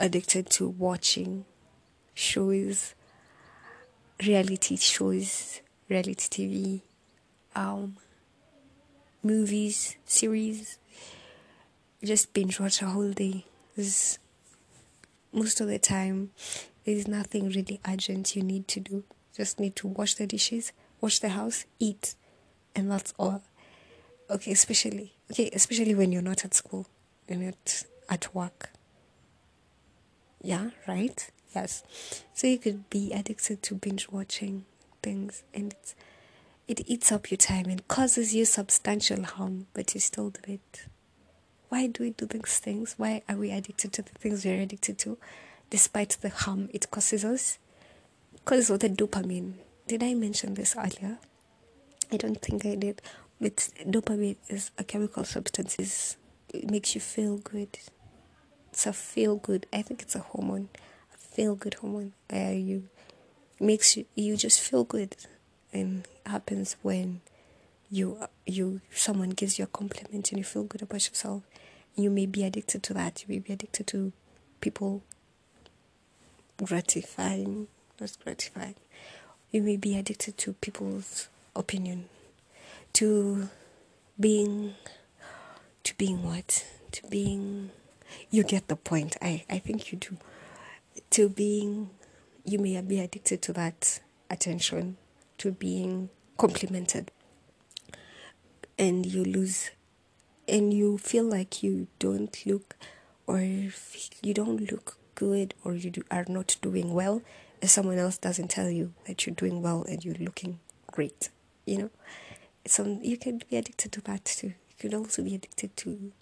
addicted 0.00 0.50
to 0.50 0.68
watching 0.68 1.44
shows, 2.12 2.94
reality 4.26 4.76
shows, 4.76 5.60
reality 5.88 6.26
TV, 6.28 6.82
um, 7.54 7.96
movies, 9.22 9.96
series. 10.04 10.78
Just 12.02 12.32
binge 12.32 12.58
watch 12.58 12.82
a 12.82 12.86
whole 12.86 13.12
day. 13.12 13.44
There's, 13.76 14.18
most 15.32 15.60
of 15.60 15.68
the 15.68 15.78
time, 15.78 16.30
there's 16.84 17.06
nothing 17.06 17.50
really 17.50 17.80
urgent 17.86 18.34
you 18.34 18.42
need 18.42 18.68
to 18.68 18.80
do. 18.80 19.04
Just 19.36 19.60
need 19.60 19.76
to 19.76 19.88
wash 19.88 20.14
the 20.14 20.26
dishes, 20.26 20.72
wash 21.00 21.18
the 21.18 21.30
house, 21.30 21.64
eat, 21.78 22.14
and 22.74 22.90
that's 22.90 23.14
all 23.18 23.42
okay, 24.30 24.52
especially 24.52 25.12
okay, 25.30 25.50
especially 25.52 25.94
when 25.94 26.12
you're 26.12 26.22
not 26.22 26.44
at 26.44 26.54
school, 26.54 26.86
you're 27.28 27.38
not 27.38 27.84
at 28.08 28.34
work. 28.34 28.70
Yeah, 30.42 30.70
right? 30.86 31.30
Yes. 31.54 31.82
So 32.32 32.46
you 32.46 32.58
could 32.58 32.88
be 32.88 33.12
addicted 33.12 33.62
to 33.64 33.74
binge 33.74 34.08
watching 34.08 34.64
things 35.02 35.42
and 35.52 35.72
it's, 35.72 35.94
it 36.70 36.82
eats 36.86 37.10
up 37.10 37.32
your 37.32 37.38
time 37.38 37.66
and 37.66 37.86
causes 37.88 38.32
you 38.32 38.44
substantial 38.44 39.24
harm, 39.24 39.66
but 39.74 39.92
you 39.92 40.00
still 40.00 40.30
do 40.30 40.40
it. 40.52 40.86
Why 41.68 41.88
do 41.88 42.04
we 42.04 42.10
do 42.10 42.26
these 42.26 42.60
things? 42.60 42.94
Why 42.96 43.22
are 43.28 43.34
we 43.34 43.50
addicted 43.50 43.92
to 43.94 44.02
the 44.02 44.10
things 44.10 44.44
we're 44.44 44.60
addicted 44.60 44.96
to, 45.00 45.18
despite 45.68 46.16
the 46.20 46.28
harm 46.28 46.68
it 46.72 46.88
causes 46.92 47.24
us? 47.24 47.58
Because 48.34 48.70
of 48.70 48.78
the 48.78 48.88
dopamine. 48.88 49.54
Did 49.88 50.04
I 50.04 50.14
mention 50.14 50.54
this 50.54 50.76
earlier? 50.76 51.18
I 52.12 52.16
don't 52.16 52.40
think 52.40 52.64
I 52.64 52.76
did. 52.76 53.02
But 53.40 53.56
dopamine 53.84 54.36
is 54.48 54.70
a 54.78 54.84
chemical 54.84 55.24
substance. 55.24 56.16
It 56.54 56.70
makes 56.70 56.94
you 56.94 57.00
feel 57.00 57.38
good. 57.38 57.80
It's 58.70 58.86
a 58.86 58.92
feel 58.92 59.36
good. 59.36 59.66
I 59.72 59.82
think 59.82 60.02
it's 60.02 60.14
a 60.14 60.20
hormone, 60.20 60.68
a 61.12 61.18
feel 61.18 61.56
good 61.56 61.74
hormone. 61.74 62.12
Where 62.28 62.54
you 62.54 62.88
makes 63.58 63.96
you 63.96 64.06
you 64.14 64.36
just 64.36 64.60
feel 64.60 64.84
good, 64.84 65.16
and 65.72 66.06
happens 66.26 66.76
when 66.82 67.20
you 67.90 68.18
you 68.46 68.80
someone 68.92 69.30
gives 69.30 69.58
you 69.58 69.64
a 69.64 69.68
compliment 69.68 70.30
and 70.30 70.38
you 70.38 70.44
feel 70.44 70.64
good 70.64 70.82
about 70.82 71.08
yourself. 71.08 71.42
You 71.96 72.10
may 72.10 72.26
be 72.26 72.44
addicted 72.44 72.82
to 72.84 72.94
that. 72.94 73.22
You 73.22 73.34
may 73.34 73.38
be 73.40 73.52
addicted 73.52 73.86
to 73.88 74.12
people 74.60 75.02
gratifying, 76.62 77.66
not 78.00 78.16
gratifying. 78.22 78.76
You 79.50 79.62
may 79.62 79.76
be 79.76 79.98
addicted 79.98 80.38
to 80.38 80.52
people's 80.54 81.28
opinion 81.56 82.08
to 82.92 83.48
being 84.18 84.74
to 85.82 85.96
being 85.96 86.22
what 86.22 86.64
to 86.92 87.06
being 87.08 87.70
you 88.30 88.42
get 88.42 88.68
the 88.68 88.76
point 88.76 89.16
i 89.22 89.44
i 89.48 89.58
think 89.58 89.92
you 89.92 89.98
do 89.98 90.16
to 91.10 91.28
being 91.28 91.90
you 92.44 92.58
may 92.58 92.80
be 92.80 93.00
addicted 93.00 93.40
to 93.42 93.52
that 93.52 94.00
attention 94.28 94.96
to 95.40 95.52
being 95.52 96.08
complimented 96.38 97.10
and 98.78 99.04
you 99.04 99.24
lose 99.24 99.70
and 100.48 100.72
you 100.72 100.96
feel 100.98 101.24
like 101.24 101.62
you 101.62 101.86
don't 101.98 102.44
look 102.46 102.76
or 103.26 103.40
you 103.40 104.34
don't 104.34 104.70
look 104.70 104.96
good 105.14 105.54
or 105.64 105.74
you 105.74 105.90
do, 105.90 106.02
are 106.10 106.24
not 106.28 106.56
doing 106.62 106.94
well 106.94 107.22
if 107.60 107.68
someone 107.68 107.98
else 107.98 108.16
doesn't 108.16 108.48
tell 108.48 108.70
you 108.70 108.92
that 109.06 109.26
you're 109.26 109.34
doing 109.34 109.60
well 109.60 109.84
and 109.88 110.04
you're 110.04 110.14
looking 110.14 110.58
great 110.86 111.28
you 111.66 111.76
know 111.76 111.90
so 112.66 112.98
you 113.02 113.16
can 113.16 113.42
be 113.50 113.56
addicted 113.56 113.92
to 113.92 114.00
that 114.02 114.24
too. 114.24 114.48
You 114.48 114.76
could 114.78 114.94
also 114.94 115.22
be 115.22 115.34
addicted 115.34 115.76
to 115.78 116.12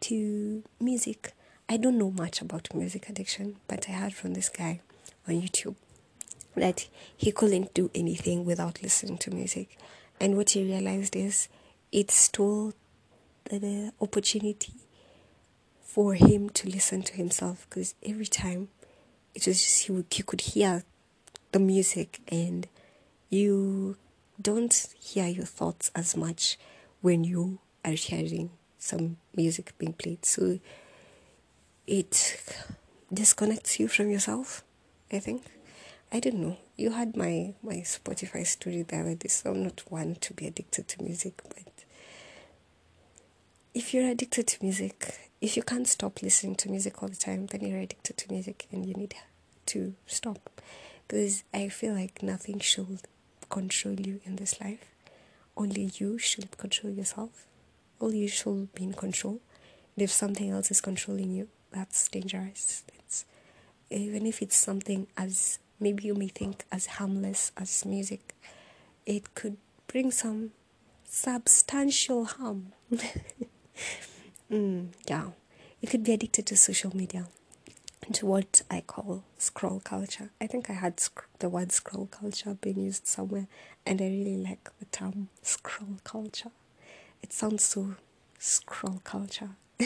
to 0.00 0.62
music. 0.80 1.32
I 1.68 1.76
don't 1.78 1.96
know 1.96 2.10
much 2.10 2.42
about 2.42 2.74
music 2.74 3.08
addiction, 3.08 3.56
but 3.68 3.88
I 3.88 3.92
heard 3.92 4.14
from 4.14 4.34
this 4.34 4.48
guy 4.48 4.80
on 5.26 5.34
YouTube. 5.40 5.76
That 6.56 6.88
he 7.16 7.32
couldn't 7.32 7.74
do 7.74 7.90
anything 7.94 8.44
without 8.44 8.82
listening 8.82 9.18
to 9.18 9.30
music. 9.30 9.76
And 10.20 10.36
what 10.36 10.50
he 10.50 10.64
realized 10.64 11.16
is 11.16 11.48
it 11.92 12.10
stole 12.10 12.72
the, 13.50 13.92
opportunity 14.00 14.72
for 15.80 16.14
him 16.14 16.48
to 16.50 16.68
listen 16.68 17.02
to 17.02 17.14
himself 17.14 17.66
because 17.68 17.94
every 18.04 18.26
time 18.26 18.68
it 19.34 19.46
was 19.46 19.62
just 19.62 19.86
he, 19.86 19.92
would, 19.92 20.06
he 20.10 20.22
could 20.22 20.40
hear 20.40 20.82
the 21.52 21.58
music 21.58 22.20
and 22.28 22.66
you 23.28 23.96
don't 24.40 24.88
hear 24.98 25.26
your 25.26 25.44
thoughts 25.44 25.90
as 25.94 26.16
much 26.16 26.58
when 27.00 27.22
you 27.22 27.58
are 27.84 27.92
hearing 27.92 28.50
some 28.78 29.16
music 29.36 29.72
being 29.78 29.92
played. 29.92 30.24
So 30.24 30.58
it 31.86 32.42
disconnects 33.12 33.78
you 33.78 33.88
from 33.88 34.10
yourself, 34.10 34.64
I 35.12 35.18
think. 35.18 35.44
I 36.14 36.20
don't 36.20 36.36
know. 36.36 36.56
You 36.76 36.92
had 36.92 37.16
my, 37.16 37.54
my 37.60 37.78
Spotify 37.78 38.46
story 38.46 38.82
the 38.82 38.96
other 38.98 39.16
day, 39.16 39.26
so 39.26 39.50
I'm 39.50 39.64
not 39.64 39.82
one 39.88 40.14
to 40.20 40.32
be 40.32 40.46
addicted 40.46 40.86
to 40.86 41.02
music, 41.02 41.40
but 41.42 41.66
if 43.74 43.92
you're 43.92 44.08
addicted 44.08 44.46
to 44.46 44.62
music, 44.62 45.32
if 45.40 45.56
you 45.56 45.64
can't 45.64 45.88
stop 45.88 46.22
listening 46.22 46.54
to 46.54 46.70
music 46.70 47.02
all 47.02 47.08
the 47.08 47.16
time, 47.16 47.46
then 47.46 47.62
you're 47.62 47.80
addicted 47.80 48.16
to 48.16 48.32
music 48.32 48.68
and 48.70 48.86
you 48.86 48.94
need 48.94 49.16
to 49.66 49.96
stop. 50.06 50.62
Because 51.08 51.42
I 51.52 51.68
feel 51.68 51.94
like 51.94 52.22
nothing 52.22 52.60
should 52.60 53.00
control 53.50 53.98
you 53.98 54.20
in 54.24 54.36
this 54.36 54.60
life. 54.60 54.92
Only 55.56 55.90
you 55.96 56.18
should 56.18 56.56
control 56.56 56.92
yourself. 56.92 57.48
Only 58.00 58.18
you 58.18 58.28
should 58.28 58.72
be 58.72 58.84
in 58.84 58.92
control. 58.92 59.40
And 59.96 60.04
if 60.04 60.12
something 60.12 60.48
else 60.48 60.70
is 60.70 60.80
controlling 60.80 61.32
you, 61.32 61.48
that's 61.72 62.06
dangerous. 62.08 62.84
It's 63.00 63.24
even 63.90 64.26
if 64.26 64.42
it's 64.42 64.56
something 64.56 65.08
as 65.16 65.58
maybe 65.84 66.04
you 66.04 66.14
may 66.14 66.28
think 66.28 66.64
as 66.72 66.86
harmless 66.96 67.52
as 67.58 67.84
music, 67.84 68.34
it 69.04 69.34
could 69.34 69.58
bring 69.86 70.10
some 70.10 70.50
substantial 71.04 72.24
harm. 72.24 72.72
mm, 74.50 74.86
yeah, 75.06 75.26
you 75.80 75.88
could 75.88 76.02
be 76.02 76.14
addicted 76.14 76.46
to 76.46 76.56
social 76.56 76.96
media 76.96 77.26
to 78.12 78.24
what 78.24 78.62
I 78.70 78.80
call 78.80 79.24
scroll 79.36 79.80
culture. 79.80 80.30
I 80.40 80.46
think 80.46 80.70
I 80.70 80.72
had 80.72 81.00
sc- 81.00 81.28
the 81.38 81.50
word 81.50 81.70
scroll 81.70 82.06
culture 82.06 82.56
being 82.62 82.80
used 82.80 83.06
somewhere, 83.06 83.46
and 83.84 84.00
I 84.00 84.06
really 84.06 84.38
like 84.38 84.70
the 84.78 84.86
term 84.86 85.28
scroll 85.42 85.98
culture. 86.02 86.52
It 87.22 87.32
sounds 87.34 87.62
so 87.62 87.96
scroll 88.38 89.00
culture. 89.04 89.50
uh, 89.80 89.84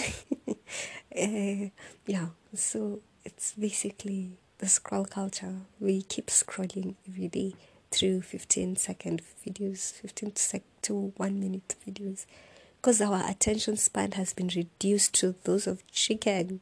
yeah, 2.06 2.28
so 2.54 3.00
it's 3.24 3.54
basically 3.54 4.38
the 4.58 4.68
scroll 4.68 5.04
culture. 5.04 5.54
We 5.80 6.02
keep 6.02 6.26
scrolling 6.26 6.96
every 7.08 7.28
day 7.28 7.54
through 7.90 8.22
15 8.22 8.76
second 8.76 9.22
videos, 9.46 9.92
15 9.94 10.36
sec 10.36 10.62
to 10.82 11.12
1 11.16 11.40
minute 11.40 11.74
videos, 11.86 12.26
because 12.76 13.00
our 13.00 13.22
attention 13.28 13.76
span 13.76 14.12
has 14.12 14.32
been 14.32 14.48
reduced 14.54 15.14
to 15.14 15.34
those 15.44 15.66
of 15.66 15.86
chicken 15.90 16.60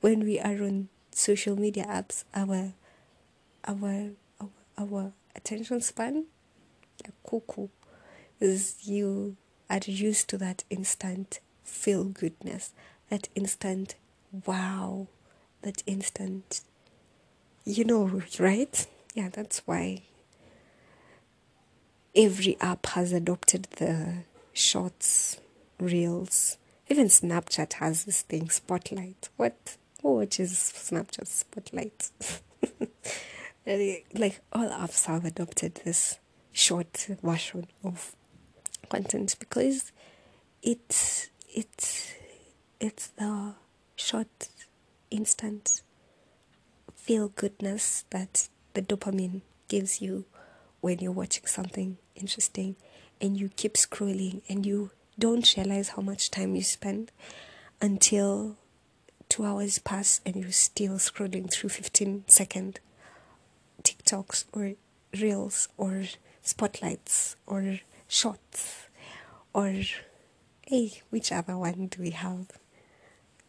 when 0.00 0.20
we 0.20 0.38
are 0.38 0.62
on 0.62 0.88
social 1.12 1.56
media 1.58 1.84
apps, 1.86 2.24
our 2.34 2.72
our 3.66 4.10
our, 4.40 4.50
our 4.76 5.12
attention 5.34 5.80
span, 5.80 6.26
like 7.02 7.14
cuckoo, 7.28 7.68
is 8.40 8.76
you 8.82 9.36
are 9.70 9.80
used 9.86 10.28
to 10.28 10.38
that 10.38 10.64
instant 10.68 11.40
feel 11.62 12.04
goodness, 12.04 12.72
that 13.08 13.28
instant 13.34 13.94
wow, 14.46 15.06
that 15.62 15.82
instant, 15.86 16.60
you 17.64 17.84
know, 17.84 18.22
right? 18.38 18.86
Yeah, 19.14 19.28
that's 19.32 19.62
why 19.66 20.02
every 22.14 22.56
app 22.60 22.86
has 22.86 23.12
adopted 23.12 23.68
the 23.76 24.24
shorts, 24.52 25.38
reels. 25.78 26.58
Even 26.88 27.06
Snapchat 27.06 27.74
has 27.74 28.04
this 28.04 28.22
thing, 28.22 28.50
Spotlight. 28.50 29.28
What? 29.36 29.76
which 30.12 30.38
is 30.38 30.52
Snapchat 30.52 31.26
Spotlight. 31.26 32.10
like 34.14 34.40
all 34.52 34.68
apps 34.68 35.06
have 35.06 35.24
adopted 35.24 35.80
this 35.84 36.18
short 36.52 37.08
version 37.22 37.66
of 37.82 38.14
content 38.90 39.34
because 39.38 39.92
it's 40.62 41.30
it's 41.52 42.12
it's 42.80 43.08
the 43.08 43.54
short 43.96 44.48
instant 45.10 45.80
feel 47.04 47.28
goodness 47.28 48.06
that 48.08 48.48
the 48.72 48.80
dopamine 48.80 49.42
gives 49.68 50.00
you 50.00 50.24
when 50.80 50.98
you're 51.00 51.12
watching 51.12 51.44
something 51.44 51.98
interesting 52.16 52.76
and 53.20 53.36
you 53.36 53.50
keep 53.56 53.74
scrolling 53.74 54.40
and 54.48 54.64
you 54.64 54.90
don't 55.18 55.54
realize 55.54 55.90
how 55.90 56.00
much 56.00 56.30
time 56.30 56.56
you 56.56 56.62
spend 56.62 57.12
until 57.78 58.56
two 59.28 59.44
hours 59.44 59.78
pass 59.78 60.22
and 60.24 60.34
you're 60.34 60.50
still 60.50 60.94
scrolling 60.94 61.52
through 61.52 61.68
15 61.68 62.24
second 62.26 62.80
TikToks 63.82 64.46
or 64.54 64.72
reels 65.20 65.68
or 65.76 66.04
spotlights 66.40 67.36
or 67.46 67.80
shots 68.08 68.86
or 69.52 69.74
hey, 70.66 71.02
which 71.10 71.30
other 71.30 71.58
one 71.58 71.88
do 71.88 72.00
we 72.00 72.10
have? 72.12 72.46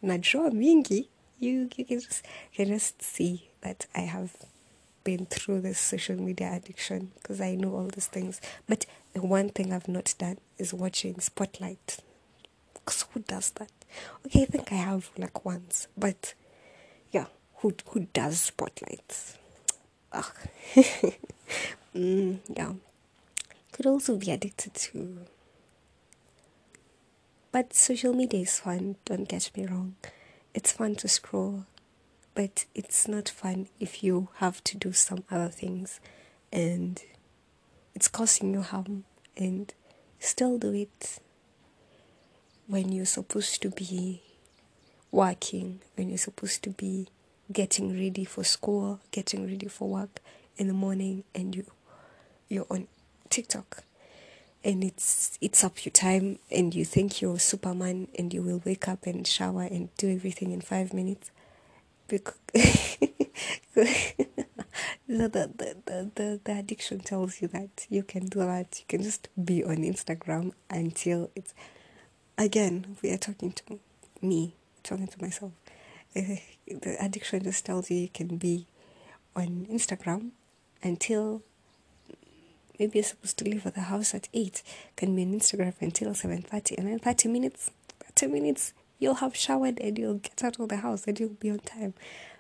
Najua 0.04 0.52
mingi. 0.52 1.08
You, 1.40 1.70
you 1.76 1.86
can 1.86 2.00
just, 2.00 2.24
can 2.54 2.68
just 2.68 3.02
see 3.02 3.50
that 3.62 3.86
I 3.94 4.02
have 4.02 4.32
been 5.04 5.26
through 5.28 5.62
this 5.62 5.80
social 5.80 6.16
media 6.16 6.52
addiction 6.54 7.12
because 7.16 7.40
I 7.42 7.56
know 7.56 7.74
all 7.76 7.88
these 7.88 8.08
things. 8.08 8.42
But 8.68 8.86
the 9.14 9.22
one 9.22 9.50
thing 9.50 9.72
I've 9.74 9.88
not 9.88 10.14
done 10.18 10.38
is 10.58 10.74
watching 10.74 11.20
Spotlight. 11.20 11.98
Because 12.74 13.06
who 13.14 13.20
does 13.22 13.52
that? 13.52 13.72
Okay, 14.26 14.44
I 14.44 14.46
think 14.46 14.72
I 14.72 14.76
have 14.76 15.10
like 15.18 15.46
once, 15.46 15.88
but 15.98 16.34
yeah, 17.12 17.26
who 17.58 17.74
who 17.90 18.08
does 18.14 18.40
spotlights? 18.40 19.38
Ugh. 20.12 20.26
mm, 21.96 22.40
yeah, 22.56 22.74
could 23.72 23.86
also 23.86 24.18
be 24.18 24.32
addicted 24.32 24.74
to. 24.76 25.20
But 27.52 27.74
social 27.74 28.14
media 28.14 28.42
is 28.42 28.60
fun. 28.60 28.98
Don't 29.06 29.28
get 29.28 29.50
me 29.58 29.66
wrong, 29.66 29.96
it's 30.56 30.72
fun 30.72 30.96
to 30.96 31.08
scroll, 31.10 31.66
but 32.34 32.66
it's 32.74 33.10
not 33.10 33.28
fun 33.28 33.68
if 33.78 34.02
you 34.02 34.30
have 34.36 34.64
to 34.64 34.78
do 34.78 34.94
some 34.94 35.26
other 35.30 35.50
things, 35.50 36.00
and 36.52 37.04
it's 37.94 38.08
causing 38.08 38.54
you 38.54 38.62
harm, 38.62 39.04
and 39.36 39.74
still 40.18 40.58
do 40.58 40.74
it 40.74 41.20
when 42.68 42.94
you're 42.94 43.06
supposed 43.06 43.62
to 43.62 43.70
be 43.70 44.22
working, 45.12 45.82
when 45.96 46.08
you're 46.08 46.18
supposed 46.18 46.64
to 46.64 46.70
be 46.70 47.10
getting 47.52 47.94
ready 47.94 48.24
for 48.24 48.46
school, 48.46 49.02
getting 49.12 49.46
ready 49.46 49.68
for 49.68 49.90
work 49.90 50.22
in 50.56 50.68
the 50.68 50.74
morning, 50.74 51.26
and 51.36 51.54
you 51.54 51.66
you're 52.48 52.66
on 52.70 52.88
TikTok, 53.30 53.84
and 54.66 54.84
it's 54.84 55.38
it's 55.40 55.64
up 55.64 55.86
your 55.86 55.92
time, 55.92 56.40
and 56.52 56.74
you 56.74 56.84
think 56.84 57.22
you're 57.22 57.40
Superman, 57.40 58.08
and 58.18 58.34
you 58.34 58.42
will 58.42 58.62
wake 58.66 58.88
up 58.88 59.06
and 59.06 59.26
shower 59.26 59.62
and 59.64 59.96
do 59.98 60.10
everything 60.14 60.52
in 60.52 60.60
five 60.60 60.92
minutes, 60.94 61.30
because 62.08 62.34
the, 62.54 63.86
the, 65.08 65.50
the, 65.86 66.12
the, 66.16 66.40
the 66.44 66.52
addiction 66.52 67.00
tells 67.00 67.42
you 67.42 67.48
that 67.50 67.86
you 67.90 68.02
can 68.02 68.26
do 68.26 68.40
that. 68.40 68.80
You 68.80 68.86
can 68.88 69.04
just 69.04 69.30
be 69.44 69.64
on 69.64 69.78
Instagram 69.78 70.54
until 70.70 71.30
it's 71.36 71.54
again, 72.38 72.98
we 73.04 73.12
are 73.12 73.18
talking 73.18 73.52
to 73.52 73.80
me, 74.22 74.56
talking 74.84 75.08
to 75.08 75.22
myself. 75.22 75.52
The 76.68 76.96
addiction 77.00 77.44
just 77.44 77.64
tells 77.64 77.92
you 77.92 77.98
you 77.98 78.10
can 78.10 78.38
be 78.38 78.66
on 79.36 79.68
Instagram 79.70 80.32
until 80.82 81.44
maybe 82.80 83.00
you're 83.00 83.04
supposed 83.04 83.38
to 83.38 83.46
leave 83.46 83.66
at 83.66 83.76
the 83.76 83.82
house 83.82 84.14
at 84.14 84.28
8 84.34 84.64
can 84.96 85.16
be 85.16 85.24
on 85.24 85.34
instagram 85.34 85.74
until 85.80 86.12
7.30 86.12 86.78
and 86.78 86.88
then 86.88 87.00
30 87.00 87.30
minutes 87.30 87.72
30 88.16 88.32
minutes 88.32 88.74
you'll 89.00 89.16
have 89.16 89.36
showered 89.36 89.80
and 89.80 89.98
you'll 89.98 90.16
get 90.16 90.44
out 90.44 90.60
of 90.60 90.70
the 90.70 90.78
house 90.78 91.06
and 91.06 91.20
you'll 91.20 91.30
be 91.30 91.52
on 91.52 91.60
time. 91.60 91.94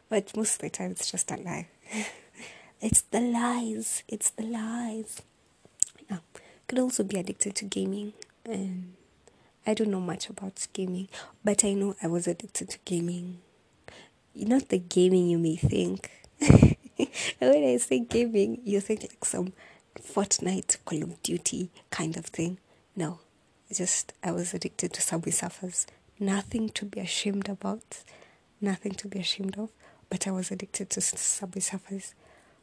But 0.09 0.35
most 0.37 0.55
of 0.55 0.61
the 0.61 0.69
time 0.69 0.91
it's 0.91 1.11
just 1.11 1.31
a 1.31 1.37
lie. 1.37 1.67
It's 2.81 3.01
the 3.01 3.21
lies. 3.21 4.03
It's 4.07 4.29
the 4.31 4.43
lies. 4.43 5.21
Yeah 6.09 6.17
could 6.67 6.79
also 6.79 7.03
be 7.03 7.17
addicted 7.17 7.55
to 7.55 7.65
gaming 7.65 8.13
and 8.45 8.93
I 9.67 9.73
don't 9.73 9.89
know 9.89 9.99
much 9.99 10.29
about 10.29 10.67
gaming, 10.73 11.07
but 11.43 11.63
I 11.63 11.73
know 11.73 11.95
I 12.01 12.07
was 12.07 12.27
addicted 12.27 12.69
to 12.69 12.77
gaming. 12.85 13.39
Not 14.35 14.69
the 14.69 14.77
gaming 14.77 15.27
you 15.27 15.39
may 15.39 15.55
think. 15.55 16.11
when 16.39 17.63
I 17.63 17.77
say 17.77 17.99
gaming, 17.99 18.61
you 18.63 18.79
think 18.79 19.01
like 19.01 19.25
some 19.25 19.53
Fortnite, 20.01 20.77
Call 20.85 21.03
of 21.03 21.21
Duty 21.23 21.69
kind 21.89 22.17
of 22.17 22.25
thing. 22.25 22.57
No, 22.95 23.19
just 23.73 24.13
I 24.23 24.31
was 24.31 24.53
addicted 24.53 24.93
to 24.93 25.01
Subway 25.01 25.31
Surfers. 25.31 25.85
Nothing 26.19 26.69
to 26.69 26.85
be 26.85 26.99
ashamed 26.99 27.49
about, 27.49 28.03
nothing 28.61 28.93
to 28.93 29.07
be 29.07 29.19
ashamed 29.19 29.57
of, 29.57 29.69
but 30.09 30.27
I 30.27 30.31
was 30.31 30.51
addicted 30.51 30.89
to 30.91 31.01
Subway 31.01 31.61
Surfers 31.61 32.13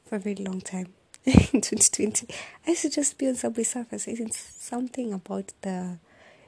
for 0.04 0.16
a 0.16 0.18
very 0.18 0.36
long 0.36 0.60
time. 0.60 0.94
in 1.24 1.60
2020, 1.60 2.26
I 2.66 2.70
used 2.70 2.82
to 2.82 2.90
just 2.90 3.16
be 3.16 3.28
on 3.28 3.36
Subway 3.36 3.62
Surfers. 3.62 4.08
It's 4.08 4.36
something 4.36 5.12
about 5.12 5.52
the 5.60 5.98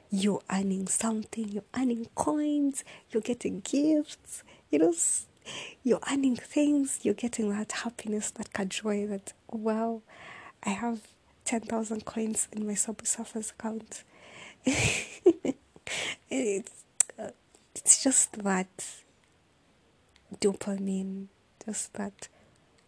you're 0.09 0.41
earning 0.51 0.87
something, 0.87 1.49
you're 1.49 1.63
earning 1.77 2.07
coins, 2.15 2.83
you're 3.09 3.21
getting 3.21 3.61
gifts, 3.61 4.43
you 4.69 4.79
know, 4.79 4.93
you're 5.83 5.99
earning 6.11 6.35
things, 6.35 6.99
you're 7.03 7.13
getting 7.13 7.49
that 7.49 7.71
happiness, 7.71 8.31
that 8.31 8.69
joy 8.69 9.07
that, 9.07 9.33
wow, 9.49 10.01
I 10.65 10.69
have 10.69 11.01
10,000 11.45 12.05
coins 12.05 12.47
in 12.51 12.65
my 12.65 12.73
Subway 12.73 13.05
Surfers 13.05 13.51
account. 13.51 14.03
it's, 16.29 16.83
uh, 17.19 17.29
it's 17.75 18.03
just 18.03 18.43
that 18.43 18.85
dopamine, 20.41 21.27
just 21.63 21.93
that 21.93 22.29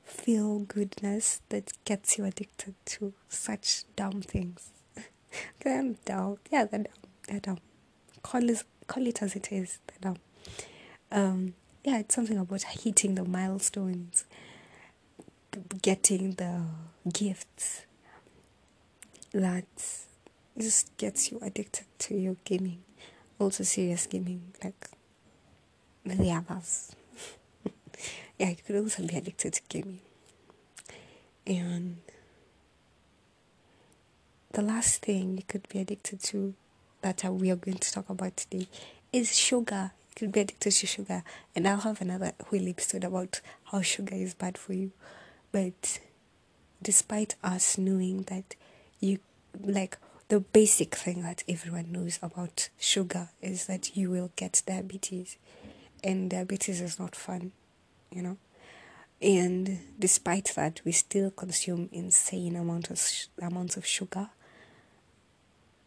feel 0.03 0.59
goodness 0.59 1.41
that 1.49 1.71
gets 1.85 2.17
you 2.17 2.25
addicted 2.25 2.73
to 2.85 3.13
such 3.29 3.83
dumb 3.95 4.21
things. 4.21 4.71
I'm 5.65 5.97
dumb. 6.05 6.37
Yeah, 6.51 6.65
they're 6.65 6.83
dumb. 6.83 6.93
They're 7.27 7.39
dumb. 7.39 7.59
Call 8.23 8.49
it, 8.49 8.63
call 8.87 9.05
it 9.05 9.21
as 9.21 9.35
it 9.35 9.51
is. 9.51 9.79
They're 9.87 10.11
dumb. 10.13 10.17
Um, 11.11 11.53
yeah, 11.83 11.99
it's 11.99 12.15
something 12.15 12.37
about 12.37 12.63
hitting 12.63 13.15
the 13.15 13.23
milestones, 13.23 14.25
getting 15.81 16.31
the 16.31 16.63
gifts 17.13 17.85
that 19.33 19.65
just 20.57 20.95
gets 20.97 21.31
you 21.31 21.39
addicted 21.41 21.85
to 21.99 22.15
your 22.15 22.35
gaming. 22.43 22.83
Also, 23.39 23.63
serious 23.63 24.07
gaming, 24.07 24.53
like 24.63 24.89
the 26.05 26.31
others. 26.31 26.95
yeah, 28.39 28.49
you 28.49 28.55
could 28.65 28.75
also 28.77 29.05
be 29.05 29.15
addicted 29.15 29.53
to 29.53 29.61
gaming. 29.69 29.99
And 31.45 31.97
the 34.51 34.61
last 34.61 35.03
thing 35.03 35.37
you 35.37 35.43
could 35.47 35.67
be 35.69 35.79
addicted 35.79 36.21
to 36.23 36.55
that 37.01 37.23
we 37.31 37.51
are 37.51 37.55
going 37.55 37.77
to 37.77 37.91
talk 37.91 38.09
about 38.09 38.37
today 38.37 38.67
is 39.13 39.37
sugar. 39.37 39.91
You 40.09 40.15
could 40.15 40.31
be 40.31 40.39
addicted 40.41 40.71
to 40.71 40.87
sugar. 40.87 41.23
And 41.55 41.67
I'll 41.67 41.77
have 41.77 42.01
another 42.01 42.33
whole 42.49 42.67
episode 42.67 43.03
about 43.03 43.41
how 43.65 43.81
sugar 43.81 44.15
is 44.15 44.33
bad 44.33 44.57
for 44.57 44.73
you. 44.73 44.91
But 45.51 45.99
despite 46.81 47.35
us 47.43 47.77
knowing 47.77 48.23
that 48.23 48.55
you 48.99 49.19
like 49.59 49.97
the 50.29 50.39
basic 50.39 50.95
thing 50.95 51.23
that 51.23 51.43
everyone 51.47 51.91
knows 51.91 52.19
about 52.21 52.69
sugar 52.77 53.29
is 53.41 53.65
that 53.67 53.95
you 53.95 54.09
will 54.09 54.31
get 54.35 54.61
diabetes. 54.65 55.37
And 56.03 56.29
diabetes 56.29 56.79
is 56.81 56.99
not 56.99 57.15
fun 57.15 57.51
you 58.11 58.21
know? 58.21 58.37
And 59.21 59.79
despite 59.97 60.53
that 60.55 60.81
we 60.85 60.91
still 60.91 61.31
consume 61.31 61.89
insane 61.91 62.55
amount 62.55 62.89
of 62.89 62.99
sh- 62.99 63.27
amounts 63.41 63.77
of 63.77 63.85
sugar. 63.85 64.29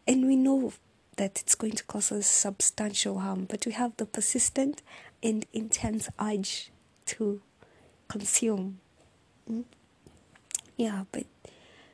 And 0.07 0.25
we 0.25 0.35
know 0.35 0.73
that 1.17 1.39
it's 1.41 1.55
going 1.55 1.73
to 1.73 1.83
cause 1.85 2.11
us 2.11 2.27
substantial 2.27 3.19
harm 3.19 3.45
but 3.45 3.65
we 3.65 3.71
have 3.73 3.95
the 3.97 4.05
persistent 4.05 4.81
and 5.23 5.45
intense 5.53 6.09
urge 6.19 6.71
to 7.05 7.41
consume. 8.07 8.79
Mm? 9.49 9.63
Yeah 10.77 11.03
but 11.11 11.25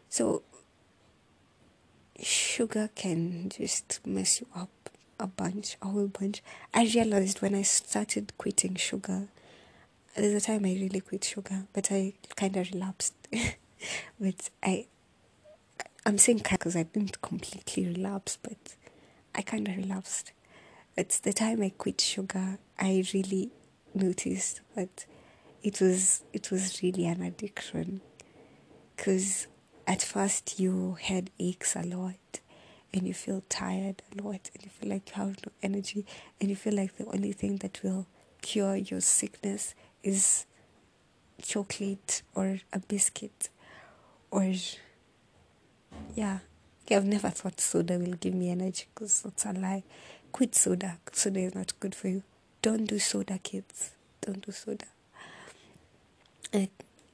so 0.09 0.41
sugar 2.19 2.89
can 2.95 3.49
just 3.49 4.05
mess 4.05 4.41
you 4.41 4.47
up 4.55 4.69
a 5.19 5.27
bunch, 5.27 5.77
a 5.81 5.87
whole 5.87 6.07
bunch. 6.07 6.41
I 6.73 6.83
realized 6.83 7.41
when 7.41 7.55
I 7.55 7.63
started 7.63 8.33
quitting 8.37 8.75
sugar, 8.75 9.27
there's 10.15 10.43
a 10.43 10.45
time 10.45 10.65
I 10.65 10.73
really 10.73 10.99
quit 10.99 11.23
sugar, 11.23 11.65
but 11.73 11.91
I 11.91 12.13
kind 12.35 12.57
of 12.57 12.71
relapsed. 12.71 13.13
but 14.19 14.49
I, 14.63 14.87
I'm 16.05 16.17
saying 16.17 16.41
because 16.49 16.75
I 16.75 16.83
didn't 16.83 17.21
completely 17.21 17.87
relapse, 17.87 18.37
but 18.41 18.75
I 19.35 19.41
kind 19.41 19.67
of 19.67 19.77
relapsed. 19.77 20.31
It's 20.95 21.19
the 21.19 21.33
time 21.33 21.61
I 21.61 21.69
quit 21.69 22.01
sugar, 22.01 22.57
I 22.79 23.03
really 23.13 23.51
noticed 23.93 24.61
that 24.75 25.05
it 25.63 25.81
was 25.81 26.23
it 26.33 26.51
was 26.51 26.81
really 26.81 27.05
an 27.05 27.21
addiction, 27.21 28.01
because 28.97 29.47
at 29.85 30.01
first 30.01 30.59
your 30.59 30.97
head 30.97 31.29
aches 31.39 31.75
a 31.75 31.83
lot 31.83 32.39
and 32.93 33.07
you 33.07 33.13
feel 33.13 33.43
tired 33.47 34.01
a 34.11 34.21
lot 34.21 34.49
and 34.53 34.63
you 34.63 34.69
feel 34.69 34.89
like 34.89 35.09
you 35.09 35.15
have 35.15 35.37
no 35.45 35.51
energy 35.61 36.05
and 36.41 36.49
you 36.49 36.55
feel 36.55 36.73
like 36.73 36.97
the 36.97 37.05
only 37.05 37.31
thing 37.31 37.57
that 37.57 37.79
will 37.83 38.07
cure 38.41 38.75
your 38.75 38.99
sickness 38.99 39.75
is 40.03 40.45
chocolate 41.41 42.23
or 42.35 42.59
a 42.73 42.79
biscuit 42.79 43.49
or 44.31 44.51
yeah. 46.15 46.39
I've 46.89 47.05
never 47.05 47.29
thought 47.29 47.59
soda 47.59 47.99
will 47.99 48.13
give 48.13 48.33
me 48.33 48.49
energy 48.49 48.85
because 48.93 49.21
that's 49.21 49.45
a 49.45 49.51
lie. 49.51 49.83
Quit 50.31 50.55
soda 50.55 50.97
soda 51.11 51.41
is 51.41 51.53
not 51.53 51.77
good 51.81 51.93
for 51.93 52.07
you. 52.07 52.23
Don't 52.61 52.85
do 52.85 52.97
soda 52.97 53.37
kids. 53.39 53.91
Don't 54.21 54.45
do 54.45 54.53
soda. 54.53 54.85
And 56.53 56.69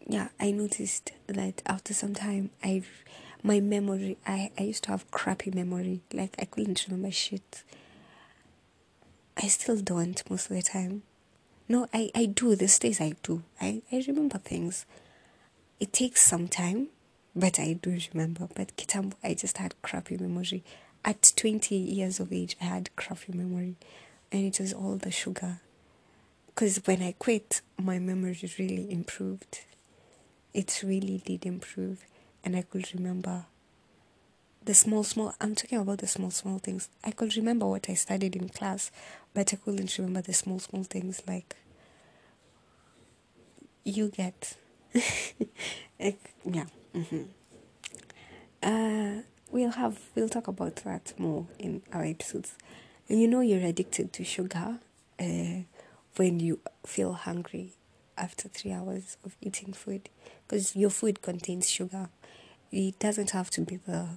yeah, 0.08 0.30
I 0.40 0.52
noticed 0.52 1.12
that 1.28 1.62
after 1.66 1.94
some 1.94 2.14
time, 2.14 2.50
I, 2.64 2.84
my 3.42 3.60
memory, 3.60 4.18
I, 4.26 4.52
I 4.58 4.64
used 4.64 4.84
to 4.86 4.92
have 4.92 5.10
crappy 5.12 5.52
memory. 5.52 6.02
Like 6.12 6.36
I 6.40 6.46
couldn't 6.46 6.86
remember 6.88 7.12
shit. 7.12 7.64
I 9.42 9.48
still 9.48 9.78
don't 9.78 10.22
most 10.30 10.50
of 10.50 10.56
the 10.56 10.62
time. 10.62 11.04
No, 11.68 11.88
I, 11.94 12.12
I 12.14 12.26
do. 12.26 12.56
These 12.56 12.80
days 12.80 13.00
I 13.02 13.14
do. 13.24 13.44
I, 13.60 13.82
I 13.92 14.04
remember 14.08 14.38
things. 14.38 14.86
It 15.80 15.94
takes 15.94 16.22
some 16.22 16.48
time, 16.48 16.88
but 17.36 17.60
I 17.60 17.74
do 17.74 17.98
remember. 18.14 18.48
But 18.54 18.76
Kitambo, 18.76 19.14
I 19.24 19.34
just 19.34 19.58
had 19.58 19.82
crappy 19.82 20.18
memory. 20.18 20.64
At 21.06 21.34
20 21.36 21.76
years 21.76 22.20
of 22.20 22.32
age, 22.32 22.56
I 22.62 22.66
had 22.66 22.96
crappy 22.96 23.34
memory. 23.34 23.76
And 24.32 24.46
it 24.46 24.60
was 24.60 24.74
all 24.74 24.98
the 24.98 25.12
sugar. 25.12 25.60
Because 26.48 26.78
when 26.86 27.02
I 27.02 27.14
quit, 27.18 27.62
my 27.82 28.00
memory 28.00 28.38
really 28.60 28.92
improved 28.92 29.62
it 30.54 30.82
really 30.84 31.22
did 31.26 31.46
improve 31.46 32.06
and 32.44 32.56
I 32.56 32.62
could 32.62 32.94
remember 32.94 33.46
the 34.64 34.74
small 34.74 35.04
small 35.04 35.34
I'm 35.42 35.56
talking 35.56 35.80
about 35.80 35.98
the 36.00 36.08
small 36.08 36.32
small 36.32 36.58
things. 36.60 36.90
I 37.04 37.12
could 37.12 37.36
remember 37.36 37.66
what 37.68 37.90
I 37.90 37.96
studied 37.96 38.36
in 38.36 38.50
class, 38.50 38.92
but 39.34 39.54
I 39.54 39.58
couldn't 39.58 39.98
remember 39.98 40.22
the 40.22 40.34
small 40.34 40.60
small 40.60 40.84
things 40.84 41.22
like 41.28 41.56
you 43.84 44.10
get 44.10 44.56
yeah. 46.00 46.66
Mm-hmm. 46.96 47.24
Uh, 48.62 49.22
we'll 49.52 49.72
have 49.72 50.00
we'll 50.16 50.30
talk 50.30 50.48
about 50.48 50.78
that 50.78 51.14
more 51.18 51.48
in 51.60 51.82
our 51.92 52.04
episodes. 52.06 52.56
You 53.08 53.28
know 53.28 53.42
you're 53.42 53.66
addicted 53.66 54.14
to 54.14 54.24
sugar 54.24 54.80
uh, 55.20 55.64
when 56.16 56.40
you 56.40 56.60
feel 56.86 57.14
hungry 57.14 57.74
after 58.18 58.48
three 58.50 58.72
hours 58.72 59.18
of 59.24 59.36
eating 59.42 59.74
food 59.74 60.10
because 60.48 60.76
your 60.76 60.90
food 60.90 61.22
contains 61.22 61.70
sugar. 61.70 62.10
It 62.72 63.00
doesn't 63.00 63.32
have 63.32 63.50
to 63.52 63.62
be 63.62 63.78
the 63.78 64.08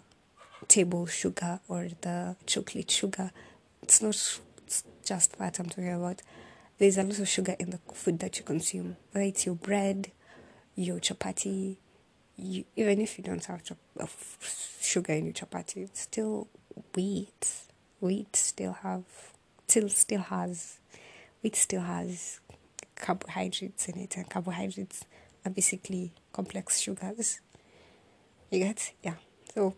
table 0.68 1.06
sugar 1.06 1.60
or 1.68 1.88
the 2.00 2.36
chocolate 2.46 2.90
sugar. 2.90 3.30
It's 3.82 4.02
not 4.02 4.40
it's 4.66 4.84
just 5.04 5.38
that 5.38 5.60
I'm 5.60 5.66
talking 5.66 5.92
about. 5.92 6.22
There's 6.78 6.98
a 6.98 7.02
lot 7.02 7.18
of 7.18 7.28
sugar 7.28 7.56
in 7.58 7.70
the 7.70 7.78
food 7.92 8.18
that 8.18 8.36
you 8.38 8.44
consume, 8.44 8.96
whether 9.12 9.26
it's 9.26 9.46
your 9.46 9.54
bread, 9.54 10.12
your 10.74 10.98
chapati, 10.98 11.76
you, 12.36 12.64
even 12.76 13.00
if 13.00 13.16
you 13.16 13.24
don't 13.24 13.44
have 13.46 13.64
chop, 13.64 13.78
uh, 13.98 14.06
sugar 14.80 15.14
in 15.14 15.24
your 15.24 15.32
chapati, 15.32 15.84
it's 15.84 16.00
still 16.02 16.48
wheat. 16.94 17.62
Wheat 18.00 18.36
still 18.36 18.74
have, 18.82 19.04
still 19.66 19.88
still 19.88 20.20
has, 20.20 20.78
wheat 21.42 21.56
still 21.56 21.80
has 21.80 22.40
carbohydrates 22.96 23.88
in 23.88 23.98
it, 23.98 24.16
and 24.16 24.28
carbohydrates 24.28 25.04
are 25.44 25.50
basically 25.50 26.12
complex 26.32 26.80
sugars. 26.80 27.40
You 28.50 28.60
get? 28.60 28.92
Yeah. 29.02 29.14
So 29.54 29.74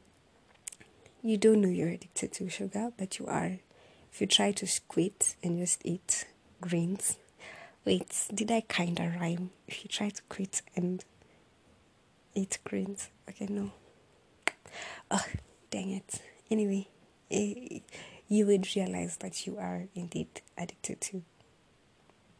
you 1.22 1.37
don't 1.37 1.61
know 1.61 1.68
you're 1.68 1.88
addicted 1.88 2.33
to 2.35 2.48
sugar, 2.48 2.92
but 2.96 3.18
you 3.18 3.26
are. 3.26 3.59
If 4.12 4.20
you 4.20 4.26
try 4.26 4.52
to 4.52 4.81
quit 4.88 5.37
and 5.42 5.59
just 5.59 5.83
eat 5.85 6.26
greens, 6.61 7.16
wait, 7.85 8.26
did 8.35 8.50
I 8.50 8.62
kind 8.62 8.98
of 8.98 9.14
rhyme? 9.16 9.50
If 9.66 9.85
you 9.85 9.88
try 9.88 10.09
to 10.09 10.22
quit 10.28 10.62
and 10.74 11.04
eat 12.35 12.59
greens, 12.64 13.11
okay, 13.28 13.46
no. 13.48 13.72
Oh, 15.11 15.24
dang 15.70 15.90
it. 15.90 16.20
Anyway, 16.50 16.88
eh, 17.31 17.81
you 18.28 18.46
would 18.46 18.74
realize 18.74 19.16
that 19.18 19.46
you 19.46 19.59
are 19.59 19.85
indeed 19.94 20.40
addicted 20.57 21.00
to 21.02 21.22